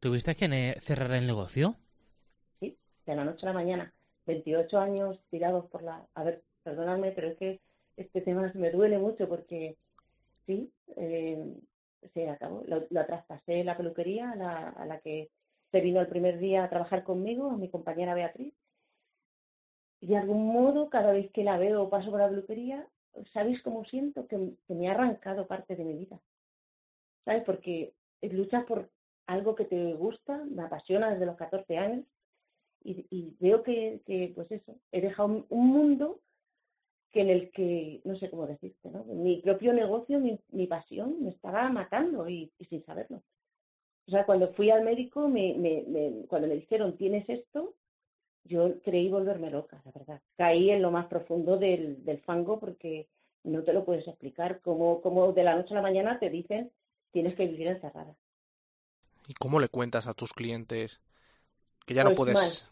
[0.00, 1.74] ¿Tuviste que cerrar el negocio?
[2.60, 3.92] Sí, de la noche a la mañana.
[4.26, 6.06] 28 años tirados por la...
[6.14, 7.60] A ver, perdóname, pero es que
[7.96, 9.76] este tema me duele mucho porque
[10.46, 11.56] sí, eh,
[12.14, 12.62] se acabó.
[12.66, 15.30] Lo, traspasé la peluquería a la, a la que
[15.72, 18.54] se vino el primer día a trabajar conmigo, a mi compañera Beatriz,
[20.00, 22.86] y de algún modo, cada vez que la veo o paso por la peluquería,
[23.32, 24.26] ¿sabéis cómo siento?
[24.26, 24.38] Que,
[24.68, 26.20] me ha arrancado parte de mi vida.
[27.24, 27.44] ¿Sabes?
[27.44, 28.90] Porque luchas por
[29.26, 32.04] algo que te gusta, me apasiona desde los 14 años
[32.84, 34.00] y, veo que,
[34.34, 36.20] pues eso, he dejado un, mundo
[37.10, 39.02] que en el que, no sé cómo decirte, ¿no?
[39.04, 43.22] Mi propio negocio, mi, pasión me estaba matando y, sin saberlo.
[44.06, 47.74] O sea, cuando fui al médico, me, me, cuando me dijeron, tienes esto,
[48.46, 50.20] yo creí volverme loca, la verdad.
[50.36, 53.08] Caí en lo más profundo del, del fango porque
[53.44, 54.60] no te lo puedes explicar.
[54.60, 56.70] Como, como de la noche a la mañana te dicen
[57.12, 58.14] tienes que vivir encerrada.
[59.28, 61.00] ¿Y cómo le cuentas a tus clientes
[61.86, 62.68] que ya no pues puedes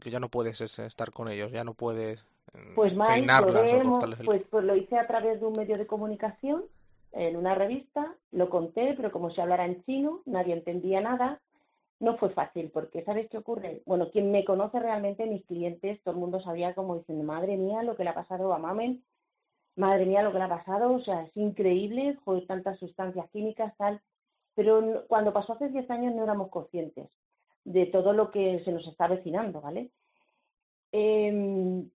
[0.00, 2.24] que ya no puedes estar con ellos, ya no puedes
[2.74, 3.82] Pues mal, podemos, el-
[4.24, 6.64] pues, pues lo hice a través de un medio de comunicación,
[7.12, 11.40] en una revista, lo conté, pero como se hablara en chino, nadie entendía nada.
[12.00, 13.82] No fue fácil, porque ¿sabes qué ocurre?
[13.86, 17.82] Bueno, quien me conoce realmente, mis clientes, todo el mundo sabía como diciendo, madre mía,
[17.82, 19.04] lo que le ha pasado a Mamen,
[19.76, 23.76] madre mía, lo que le ha pasado, o sea, es increíble, fue tantas sustancias químicas,
[23.76, 24.00] tal.
[24.54, 27.08] Pero cuando pasó hace 10 años no éramos conscientes
[27.64, 29.90] de todo lo que se nos está avecinando, ¿vale?
[30.92, 31.88] Em,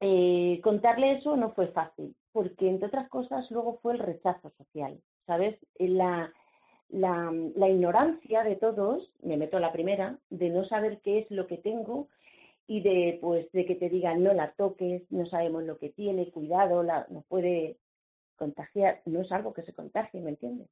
[0.00, 5.00] eh, contarle eso no fue fácil, porque entre otras cosas luego fue el rechazo social,
[5.26, 5.58] ¿sabes?
[5.78, 6.32] La,
[6.90, 7.32] la,
[7.68, 11.56] ignorancia de todos, me meto a la primera, de no saber qué es lo que
[11.56, 12.08] tengo
[12.66, 16.30] y de pues de que te digan no la toques, no sabemos lo que tiene,
[16.30, 17.76] cuidado, la, nos puede
[18.36, 20.68] contagiar, no es algo que se contagie, ¿me entiendes?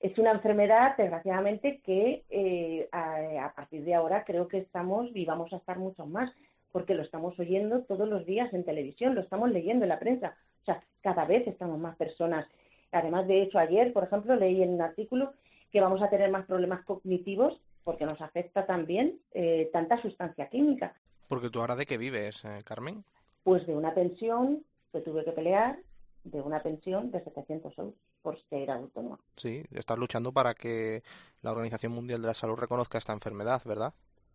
[0.00, 5.24] Es una enfermedad, desgraciadamente, que eh, a, a partir de ahora creo que estamos y
[5.24, 6.32] vamos a estar mucho más,
[6.72, 10.34] porque lo estamos oyendo todos los días en televisión, lo estamos leyendo en la prensa.
[10.62, 12.48] O sea, cada vez estamos más personas.
[12.92, 15.32] Además, de hecho, ayer, por ejemplo, leí en un artículo
[15.72, 20.94] que vamos a tener más problemas cognitivos porque nos afecta también eh, tanta sustancia química.
[21.28, 23.04] Porque tú ahora de qué vives, eh, Carmen.
[23.42, 24.62] Pues de una pensión
[24.92, 25.78] que tuve que pelear,
[26.24, 29.18] de una pensión de 700 euros por ser autónoma.
[29.36, 31.02] Sí, estás luchando para que
[31.40, 33.94] la Organización Mundial de la Salud reconozca esta enfermedad, ¿verdad?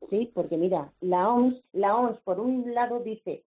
[0.09, 3.43] Sí, porque mira, la OMS, la OMS por un lado dice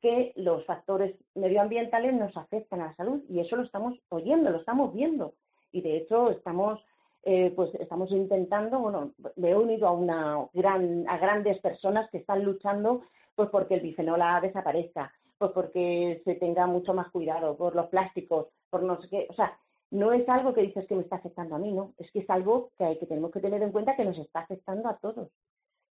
[0.00, 4.58] que los factores medioambientales nos afectan a la salud y eso lo estamos oyendo, lo
[4.58, 5.34] estamos viendo
[5.72, 6.80] y de hecho estamos
[7.22, 12.18] eh, pues estamos intentando, bueno, me he unido a una gran a grandes personas que
[12.18, 13.02] están luchando
[13.34, 17.88] pues porque el bifenol A desaparezca, pues porque se tenga mucho más cuidado por los
[17.88, 19.58] plásticos, por no sé qué, o sea,
[19.90, 22.30] no es algo que dices que me está afectando a mí, no, es que es
[22.30, 25.28] algo que, hay, que tenemos que tener en cuenta que nos está afectando a todos.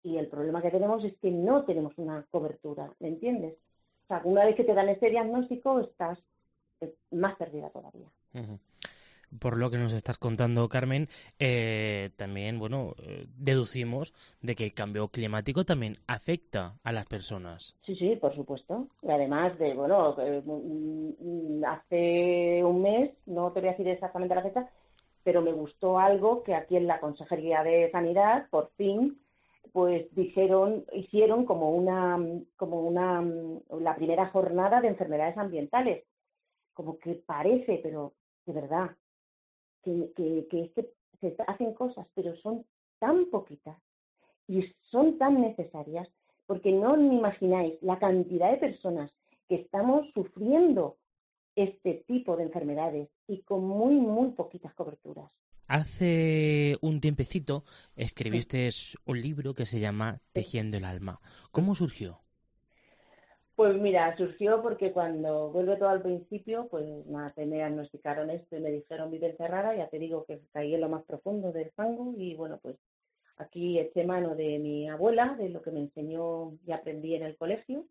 [0.02, 3.56] Y el problema que tenemos es que no tenemos una cobertura, ¿me entiendes?
[4.04, 6.18] O sea, una vez que te dan ese diagnóstico estás
[6.80, 8.08] eh, más perdida todavía.
[9.40, 14.74] Por lo que nos estás contando, Carmen, eh, también, bueno, eh, deducimos de que el
[14.74, 17.74] cambio climático también afecta a las personas.
[17.86, 18.88] Sí, sí, por supuesto.
[19.00, 24.34] Y además de, bueno, eh, mm, hace un mes, no te voy a decir exactamente
[24.34, 24.68] la fecha,
[25.24, 29.18] pero me gustó algo que aquí en la Consejería de Sanidad, por fin,
[29.72, 32.18] pues dijeron, hicieron como una,
[32.56, 33.22] como una,
[33.80, 36.04] la primera jornada de enfermedades ambientales.
[36.74, 38.12] Como que parece, pero
[38.46, 38.90] de verdad,
[39.82, 40.88] que, que, que
[41.20, 42.64] se hacen cosas, pero son
[42.98, 43.78] tan poquitas
[44.46, 46.08] y son tan necesarias,
[46.46, 49.10] porque no ni imagináis la cantidad de personas
[49.48, 50.96] que estamos sufriendo
[51.56, 55.30] este tipo de enfermedades y con muy, muy poquitas coberturas.
[55.72, 57.64] Hace un tiempecito
[57.96, 58.68] escribiste
[59.06, 61.18] un libro que se llama Tejiendo el alma.
[61.50, 62.20] ¿Cómo surgió?
[63.56, 68.60] Pues mira, surgió porque cuando vuelve todo al principio, pues nada, me diagnosticaron esto y
[68.60, 72.12] me dijeron vive encerrada, ya te digo que caí en lo más profundo del fango
[72.18, 72.76] y bueno, pues
[73.38, 77.34] aquí eché mano de mi abuela, de lo que me enseñó y aprendí en el
[77.38, 77.86] colegio,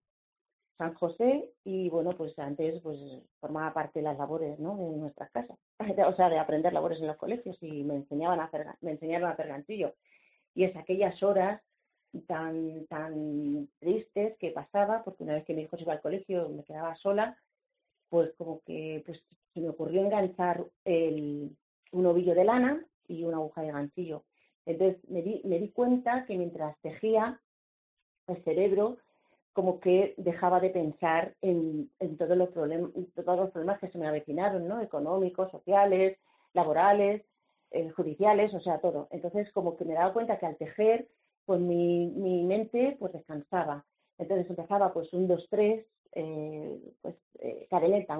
[0.82, 2.97] San José, y bueno, pues antes pues
[3.39, 4.77] formaba parte de las labores, ¿no?
[4.77, 5.55] De nuestras casas,
[6.07, 9.29] o sea, de aprender labores en los colegios y me enseñaban a hacer, me enseñaron
[9.29, 9.93] a hacer ganchillo.
[10.55, 11.61] Y es aquellas horas
[12.25, 16.49] tan, tan tristes que pasaba, porque una vez que mi hijo se iba al colegio
[16.49, 17.38] me quedaba sola,
[18.09, 19.21] pues como que pues
[19.53, 21.55] se me ocurrió enganchar el,
[21.91, 24.23] un ovillo de lana y una aguja de ganchillo.
[24.65, 27.39] Entonces me di, me di cuenta que mientras tejía,
[28.25, 28.97] el cerebro
[29.54, 34.08] como que dejaba de pensar en, todos los problemas, todos los problemas que se me
[34.08, 34.82] avecinaron, ¿no?
[34.82, 36.18] Económicos, sociales,
[36.54, 37.24] laborales,
[37.72, 39.08] eh, judiciales, o sea, todo.
[39.12, 41.08] Entonces como que me daba cuenta que al tejer
[41.45, 43.86] pues mi, mi mente pues descansaba.
[44.18, 47.68] Entonces empezaba pues un, dos, tres, eh, pues eh,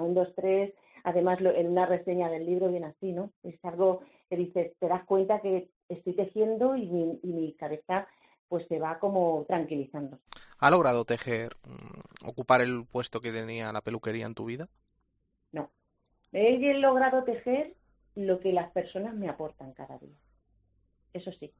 [0.00, 0.74] un, dos, tres,
[1.04, 3.30] además lo, en una reseña del libro viene así, ¿no?
[3.42, 8.08] Es algo que dices, te das cuenta que estoy tejiendo y mi, y mi cabeza
[8.52, 10.18] pues se va como tranquilizando.
[10.58, 14.68] ¿Ha logrado tejer, mm, ocupar el puesto que tenía la peluquería en tu vida?
[15.52, 15.70] No.
[16.32, 17.72] He logrado tejer
[18.14, 20.18] lo que las personas me aportan cada día.
[21.14, 21.50] Eso sí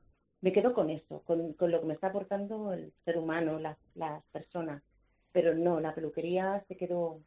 [0.42, 3.78] me quedo con eso, con, con, lo que me está aportando el ser humano, las,
[3.94, 4.82] las personas.
[5.32, 7.20] Pero no, la peluquería se quedó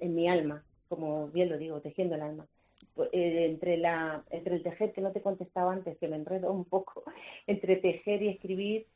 [0.00, 2.48] en mi alma, como bien lo digo, tejiendo el alma.
[2.96, 6.64] Eh, entre, la, entre el tejer, que no te contestaba antes, que me enredo un
[6.64, 7.02] poco,
[7.46, 8.86] entre tejer y escribir,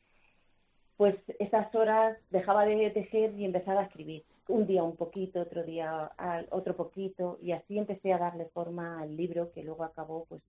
[0.95, 4.23] pues esas horas dejaba de tejer y empezaba a escribir.
[4.47, 6.11] Un día un poquito, otro día
[6.51, 10.41] otro poquito, y así empecé a darle forma al libro que luego acabó, pues,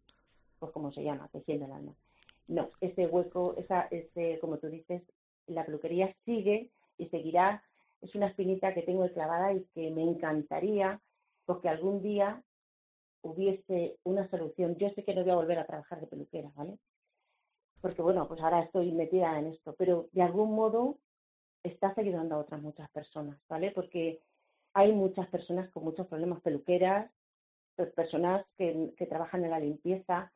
[0.59, 1.95] pues como se llama, Tejiendo el alma.
[2.49, 5.03] No, ese hueco, esa, ese, como tú dices,
[5.47, 7.63] la peluquería sigue y seguirá.
[8.01, 11.01] Es una espinita que tengo clavada y que me encantaría
[11.47, 12.43] porque algún día
[13.23, 14.77] hubiese una solución.
[14.77, 16.79] Yo sé que no voy a volver a trabajar de peluquera, ¿vale?
[17.81, 20.99] Porque bueno, pues ahora estoy metida en esto, pero de algún modo
[21.63, 23.71] estás ayudando a otras muchas personas, ¿vale?
[23.73, 24.21] Porque
[24.75, 27.11] hay muchas personas con muchos problemas peluqueras,
[27.95, 30.31] personas que, que trabajan en la limpieza,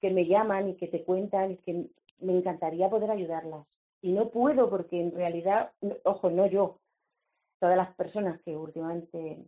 [0.00, 3.66] que me llaman y que te cuentan y que me encantaría poder ayudarlas.
[4.02, 5.72] Y no puedo porque en realidad,
[6.04, 6.78] ojo, no yo,
[7.58, 9.44] todas las personas que últimamente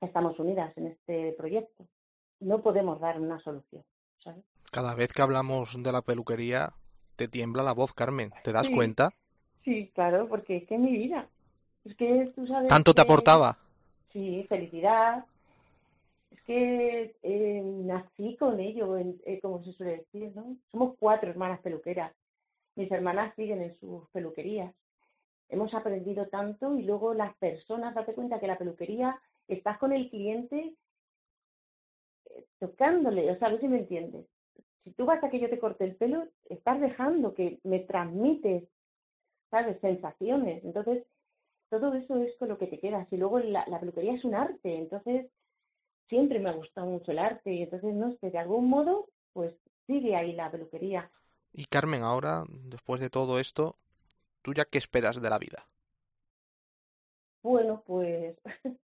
[0.00, 1.86] estamos unidas en este proyecto,
[2.40, 3.82] no podemos dar una solución.
[4.22, 4.44] ¿sabes?
[4.70, 6.72] Cada vez que hablamos de la peluquería,
[7.16, 8.32] te tiembla la voz, Carmen.
[8.44, 9.10] ¿Te das cuenta?
[9.64, 11.28] Sí, claro, porque es que es mi vida.
[11.84, 12.68] Es que tú sabes.
[12.68, 13.58] ¿Tanto te aportaba?
[14.12, 15.24] Sí, felicidad.
[16.30, 20.56] Es que eh, nací con ello, eh, como se suele decir, ¿no?
[20.70, 22.12] Somos cuatro hermanas peluqueras.
[22.74, 24.74] Mis hermanas siguen en sus peluquerías.
[25.48, 29.18] Hemos aprendido tanto y luego las personas, date cuenta que la peluquería,
[29.48, 30.74] estás con el cliente
[32.58, 34.26] tocándole, o sea, a ver si me entiendes.
[34.84, 38.64] Si tú vas a que yo te corte el pelo, estás dejando que me transmites,
[39.50, 39.80] ¿sabes?
[39.80, 40.64] Sensaciones.
[40.64, 41.04] Entonces,
[41.70, 43.06] todo eso es con lo que te quedas.
[43.12, 45.26] Y luego la, peluquería es un arte, entonces
[46.08, 49.54] siempre me ha gustado mucho el arte y entonces, no sé, de algún modo, pues
[49.86, 51.10] sigue ahí la peluquería.
[51.52, 53.76] Y Carmen, ahora, después de todo esto,
[54.42, 55.66] ¿tú ya qué esperas de la vida?
[57.42, 58.36] Bueno, pues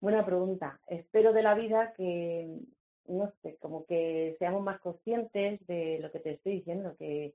[0.00, 0.80] Buena pregunta.
[0.86, 2.60] Espero de la vida que,
[3.06, 7.34] no sé, como que seamos más conscientes de lo que te estoy diciendo, que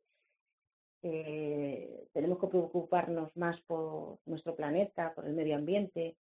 [2.13, 6.15] tenemos que preocuparnos más por nuestro planeta, por el medio ambiente.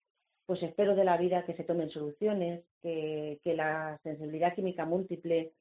[0.47, 5.53] Pues espero de la vida que se tomen soluciones, que, que la sensibilidad química múltiple,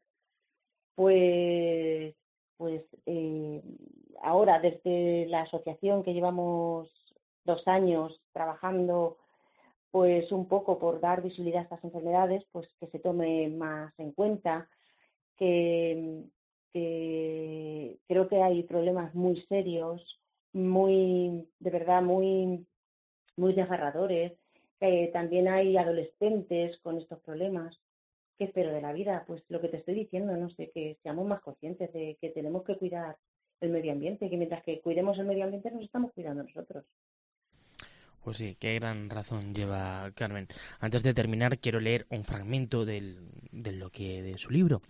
[0.96, 2.16] pues,
[2.56, 3.62] pues eh,
[4.22, 6.90] ahora desde la asociación que llevamos
[7.44, 9.18] dos años trabajando
[9.92, 14.12] pues un poco por dar visibilidad a estas enfermedades, pues que se tome más en
[14.12, 14.70] cuenta,
[15.38, 16.24] que,
[16.72, 20.20] creo que hay problemas muy serios,
[20.54, 22.66] muy, de verdad, muy,
[23.38, 24.34] muy desgarradores,
[24.80, 27.76] que también hay adolescentes con estos problemas.
[28.38, 29.24] ¿Qué espero de la vida?
[29.28, 32.64] Pues lo que te estoy diciendo, no sé, que seamos más conscientes de que tenemos
[32.64, 33.18] que cuidar
[33.62, 36.86] el medio ambiente, que mientras que cuidemos el medio ambiente nos estamos cuidando nosotros.
[38.24, 40.48] Pues sí, qué gran razón lleva Carmen.
[40.80, 43.18] Antes de terminar, quiero leer un fragmento del,
[43.52, 44.82] de lo que de su libro.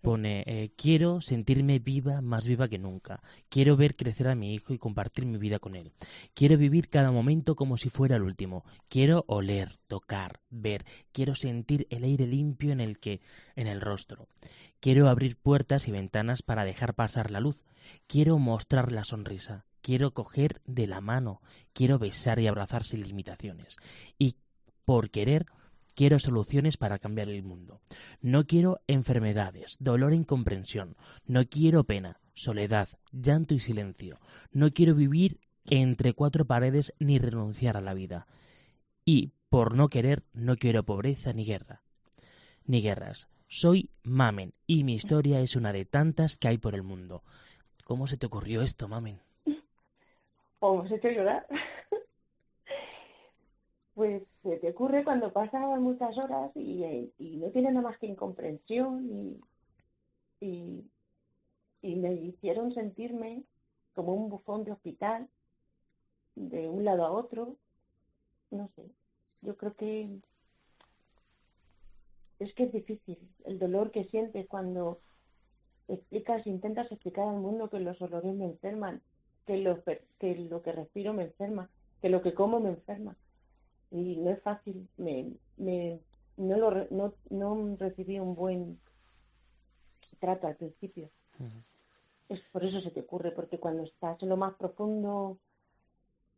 [0.00, 3.20] Pone, eh, quiero sentirme viva, más viva que nunca.
[3.48, 5.92] Quiero ver crecer a mi hijo y compartir mi vida con él.
[6.34, 8.64] Quiero vivir cada momento como si fuera el último.
[8.88, 10.84] Quiero oler, tocar, ver.
[11.10, 13.20] Quiero sentir el aire limpio en el que,
[13.56, 14.28] en el rostro.
[14.78, 17.56] Quiero abrir puertas y ventanas para dejar pasar la luz.
[18.06, 21.40] Quiero mostrar la sonrisa quiero coger de la mano,
[21.72, 23.76] quiero besar y abrazar sin limitaciones.
[24.18, 24.36] Y
[24.84, 25.46] por querer,
[25.94, 27.80] quiero soluciones para cambiar el mundo.
[28.20, 30.96] No quiero enfermedades, dolor e incomprensión.
[31.24, 34.20] No quiero pena, soledad, llanto y silencio.
[34.52, 38.26] No quiero vivir entre cuatro paredes ni renunciar a la vida.
[39.04, 41.82] Y, por no querer, no quiero pobreza ni guerra.
[42.66, 43.28] Ni guerras.
[43.50, 47.24] Soy Mamen y mi historia es una de tantas que hay por el mundo.
[47.88, 49.18] ¿Cómo se te ocurrió esto, Mamen?
[50.58, 51.46] o me hecho llorar.
[53.94, 59.08] pues se te ocurre cuando pasan muchas horas y, no tiene nada más que incomprensión
[59.10, 59.40] y,
[60.44, 60.84] y,
[61.80, 63.44] y me hicieron sentirme
[63.94, 65.26] como un bufón de hospital,
[66.34, 67.56] de un lado a otro,
[68.50, 68.84] no sé,
[69.40, 70.10] yo creo que
[72.38, 75.00] es que es difícil el dolor que sientes cuando
[75.88, 79.02] explicas, intentas explicar al mundo que los olores me enferman
[79.46, 81.70] que lo, que lo que respiro me enferma,
[82.02, 83.16] que lo que como me enferma.
[83.90, 86.00] Y no es fácil, me, me,
[86.36, 88.78] no, lo, no, no recibí un buen
[90.20, 91.08] trato al principio.
[92.28, 95.38] Es por eso se te ocurre, porque cuando estás en lo más profundo,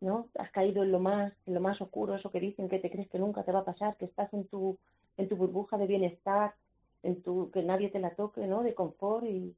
[0.00, 0.28] ¿no?
[0.38, 3.08] Has caído en lo más, en lo más oscuro, eso que dicen que te crees
[3.08, 4.78] que nunca te va a pasar, que estás en tu,
[5.16, 6.54] en tu burbuja de bienestar,
[7.02, 8.62] en tu, que nadie te la toque, ¿no?
[8.62, 9.54] De confort y,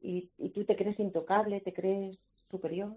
[0.00, 2.18] y, y tú te crees intocable, te crees
[2.50, 2.96] superior,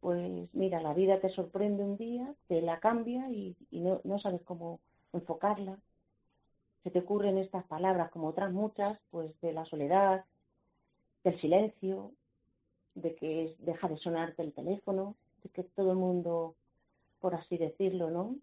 [0.00, 4.42] pues mira, la vida te sorprende un día, te la cambia y, no, no sabes
[4.42, 4.80] cómo
[5.12, 5.78] enfocarla.
[6.84, 10.24] Se te ocurren estas palabras, como otras muchas, pues de la soledad,
[11.24, 12.12] del silencio,
[12.94, 16.54] de que deja de sonarte el teléfono, de que todo el mundo,
[17.20, 18.36] por así decirlo, ¿no?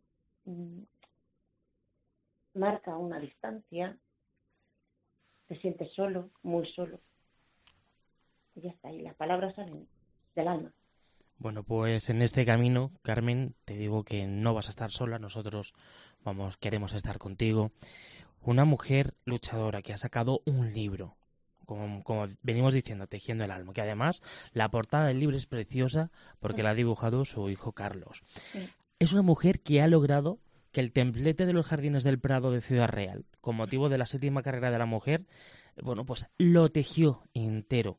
[2.56, 3.98] Marca una distancia,
[5.48, 7.00] te sientes solo, muy solo.
[8.56, 9.88] Y ya está, y las palabras salen
[10.36, 10.74] del alma.
[11.38, 15.74] Bueno, pues en este camino, Carmen, te digo que no vas a estar sola, nosotros
[16.24, 17.72] vamos, queremos estar contigo.
[18.42, 21.18] Una mujer luchadora que ha sacado un libro,
[21.66, 24.22] como, como, venimos diciendo, Tejiendo el Alma, que además
[24.54, 28.24] la portada del libro es preciosa porque la ha dibujado su hijo Carlos.
[28.52, 28.70] Sí.
[29.00, 30.40] Es una mujer que ha logrado
[30.76, 34.06] que el templete de los jardines del Prado de Ciudad Real, con motivo de la
[34.06, 35.22] séptima carrera de la mujer,
[35.82, 37.98] bueno, pues lo tejió entero.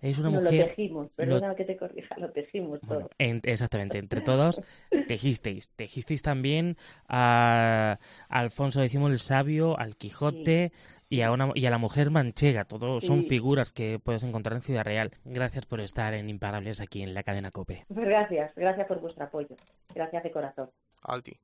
[0.00, 0.58] Es una no mujer...
[0.58, 3.10] lo tejimos, perdona que te corrija, lo tejimos Bueno, todo.
[3.18, 4.60] en- exactamente, entre todos
[5.06, 5.70] tejisteis.
[5.76, 6.76] Tejisteis también
[7.06, 10.72] a, a Alfonso X el Sabio, al Quijote
[11.08, 12.64] y, a una, y a la mujer manchega.
[12.64, 15.12] Todos son figuras que puedes encontrar en Ciudad Real.
[15.24, 17.84] Gracias por estar en Imparables aquí en la cadena COPE.
[17.90, 19.54] Gracias, gracias por vuestro apoyo.
[19.94, 20.68] Gracias de corazón.
[21.02, 21.38] Alti.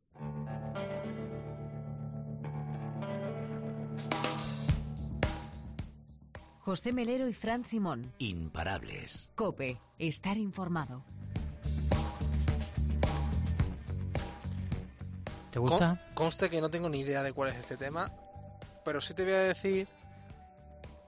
[6.61, 8.13] José Melero y Fran Simón.
[8.19, 9.31] Imparables.
[9.35, 11.03] Cope, estar informado.
[15.51, 15.99] ¿Te gusta?
[16.15, 18.13] Con- conste que no tengo ni idea de cuál es este tema,
[18.85, 19.89] pero sí te voy a decir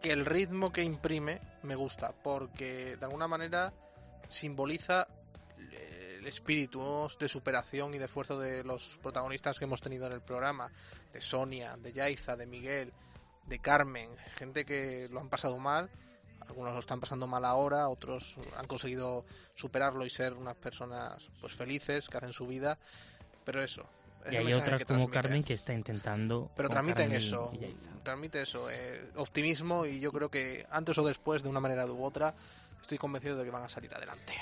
[0.00, 3.74] que el ritmo que imprime me gusta, porque de alguna manera
[4.28, 5.08] simboliza
[6.20, 10.20] el espíritu de superación y de esfuerzo de los protagonistas que hemos tenido en el
[10.20, 10.70] programa,
[11.12, 12.92] de Sonia, de Yaiza, de Miguel,
[13.46, 15.90] de Carmen, gente que lo han pasado mal,
[16.46, 21.54] algunos lo están pasando mal ahora, otros han conseguido superarlo y ser unas personas pues
[21.54, 22.78] felices que hacen su vida,
[23.44, 23.86] pero eso.
[24.26, 25.08] es Y hay otras como.
[25.08, 26.50] Carmen que está intentando...
[26.54, 27.52] Pero transmiten Carmen eso,
[28.02, 32.04] transmite eso, eh, optimismo y yo creo que antes o después, de una manera u
[32.04, 32.34] otra,
[32.80, 34.34] estoy convencido de que van a salir adelante.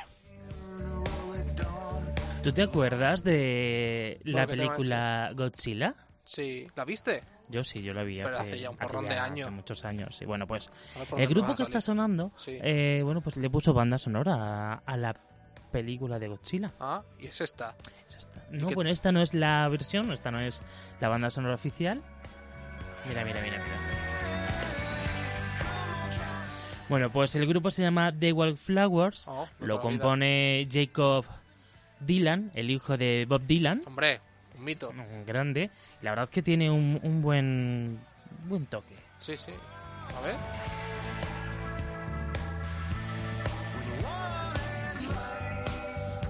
[2.43, 5.95] ¿Tú te acuerdas de la ¿qué tema película Godzilla?
[6.25, 7.23] Sí, ¿la viste?
[7.49, 9.47] Yo sí, yo la vi Pero hace, hace ya un porrón de años.
[9.49, 10.21] hace muchos años.
[10.23, 10.71] Y bueno, pues
[11.17, 12.59] el grupo que está sonando, Sí.
[12.63, 14.35] eh, bueno, pues le puso banda sonora
[14.75, 15.15] a, a la
[15.73, 16.73] película de Godzilla.
[16.81, 17.75] Ah, y es esta.
[18.09, 18.45] Es esta.
[18.53, 20.63] ¿Y No, bueno, esta no es la versión, esta no es
[21.01, 22.03] la banda sonora oficial.
[23.09, 23.77] Mira, mira, mira, mira.
[26.89, 29.29] Bueno, pues el grupo se llama The Wildflowers.
[29.29, 29.81] Oh, Lo la vida.
[29.83, 31.25] compone Jacob
[32.01, 33.83] Dylan, el hijo de Bob Dylan.
[33.87, 34.21] Hombre,
[34.57, 34.91] un mito.
[34.91, 35.71] Un grande.
[36.03, 38.01] La verdad que tiene un, un buen,
[38.47, 38.95] buen toque.
[39.19, 39.53] Sí, sí.
[40.17, 40.37] A ver.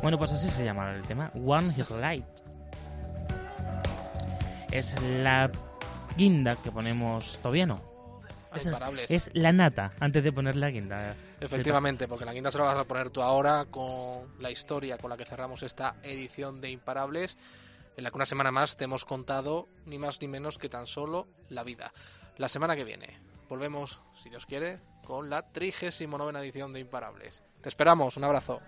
[0.03, 2.25] Bueno, pues así se llama el tema, One Hit Light.
[4.71, 5.51] Es la
[6.17, 7.67] guinda que ponemos, todavía
[8.55, 9.11] imparables.
[9.11, 11.15] es la nata antes de poner la guinda.
[11.41, 15.11] Efectivamente, porque la guinda se la vas a poner tú ahora con la historia con
[15.11, 17.37] la que cerramos esta edición de Imparables,
[17.97, 20.87] en la que una semana más te hemos contado ni más ni menos que tan
[20.87, 21.93] solo la vida.
[22.37, 27.43] La semana que viene volvemos, si Dios quiere, con la 39 edición de Imparables.
[27.61, 28.61] Te esperamos, un abrazo.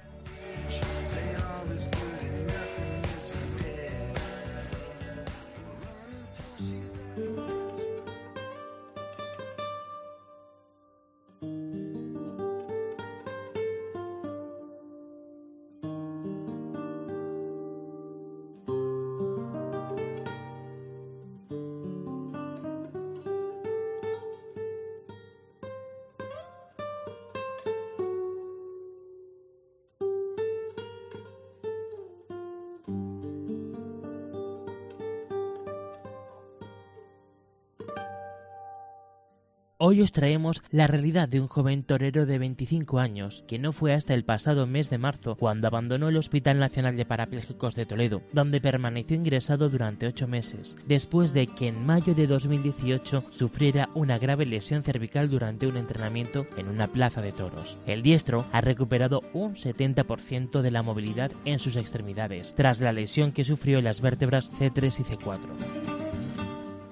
[39.83, 43.95] Hoy os traemos la realidad de un joven torero de 25 años, que no fue
[43.95, 48.21] hasta el pasado mes de marzo cuando abandonó el Hospital Nacional de Parapléjicos de Toledo,
[48.35, 54.19] donde permaneció ingresado durante ocho meses, después de que en mayo de 2018 sufriera una
[54.19, 57.79] grave lesión cervical durante un entrenamiento en una plaza de toros.
[57.87, 63.33] El diestro ha recuperado un 70% de la movilidad en sus extremidades, tras la lesión
[63.33, 65.80] que sufrió en las vértebras C3 y C4.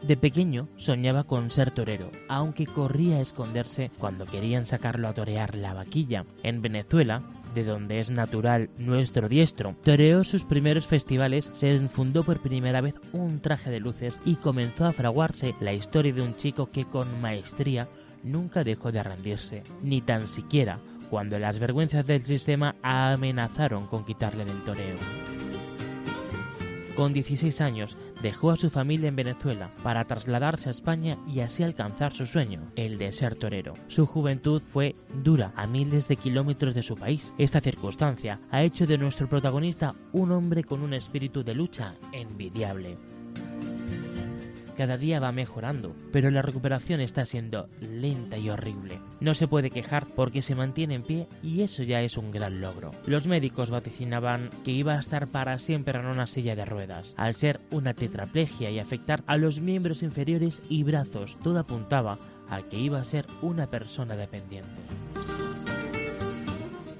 [0.09, 5.55] De pequeño soñaba con ser torero, aunque corría a esconderse cuando querían sacarlo a torear
[5.55, 6.25] la vaquilla.
[6.43, 7.21] En Venezuela,
[7.55, 12.95] de donde es natural nuestro diestro, toreó sus primeros festivales, se enfundó por primera vez
[13.13, 17.21] un traje de luces y comenzó a fraguarse la historia de un chico que con
[17.21, 17.87] maestría
[18.23, 20.79] nunca dejó de rendirse, ni tan siquiera
[21.11, 24.97] cuando las vergüenzas del sistema amenazaron con quitarle del toreo.
[26.99, 31.63] Con 16 años dejó a su familia en Venezuela para trasladarse a España y así
[31.63, 33.75] alcanzar su sueño, el de ser torero.
[33.89, 37.33] Su juventud fue dura a miles de kilómetros de su país.
[37.39, 42.97] Esta circunstancia ha hecho de nuestro protagonista un hombre con un espíritu de lucha envidiable.
[44.79, 49.01] Cada día va mejorando, pero la recuperación está siendo lenta y horrible.
[49.19, 52.61] No se puede quejar porque se mantiene en pie y eso ya es un gran
[52.61, 52.93] logro.
[53.05, 57.13] Los médicos vaticinaban que iba a estar para siempre en una silla de ruedas.
[57.17, 62.63] Al ser una tetraplegia y afectar a los miembros inferiores y brazos, todo apuntaba a
[62.63, 64.71] que iba a ser una persona dependiente.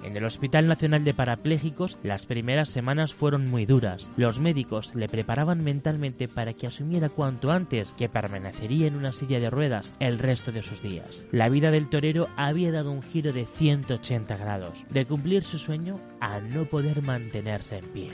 [0.09, 4.09] En el Hospital Nacional de Parapléjicos las primeras semanas fueron muy duras.
[4.17, 9.39] Los médicos le preparaban mentalmente para que asumiera cuanto antes que permanecería en una silla
[9.39, 11.27] de ruedas el resto de sus días.
[11.31, 16.01] La vida del torero había dado un giro de 180 grados, de cumplir su sueño
[16.21, 18.11] a no poder mantenerse en pie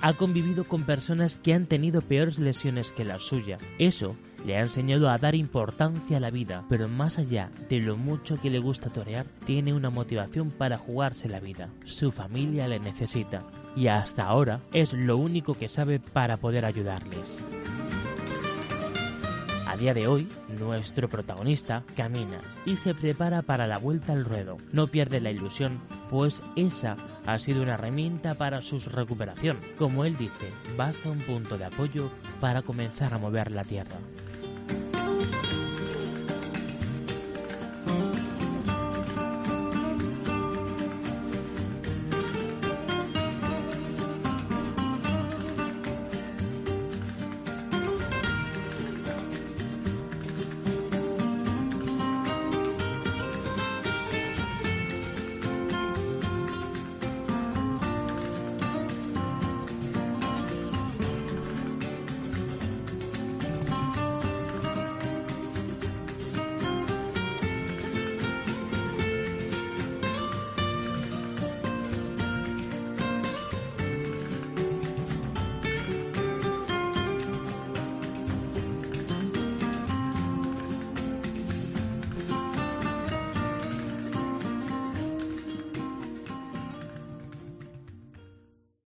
[0.00, 3.56] ha convivido con personas que han tenido peores lesiones que la suya.
[3.78, 7.96] Eso le ha enseñado a dar importancia a la vida, pero más allá de lo
[7.96, 11.70] mucho que le gusta torear, tiene una motivación para jugarse la vida.
[11.84, 13.42] Su familia le necesita
[13.74, 17.40] y hasta ahora es lo único que sabe para poder ayudarles.
[19.66, 20.28] A día de hoy,
[20.60, 24.56] nuestro protagonista camina y se prepara para la vuelta al ruedo.
[24.70, 25.80] No pierde la ilusión,
[26.10, 29.56] pues esa ha sido una herramienta para su recuperación.
[29.76, 32.08] Como él dice, basta un punto de apoyo
[32.40, 33.96] para comenzar a mover la tierra.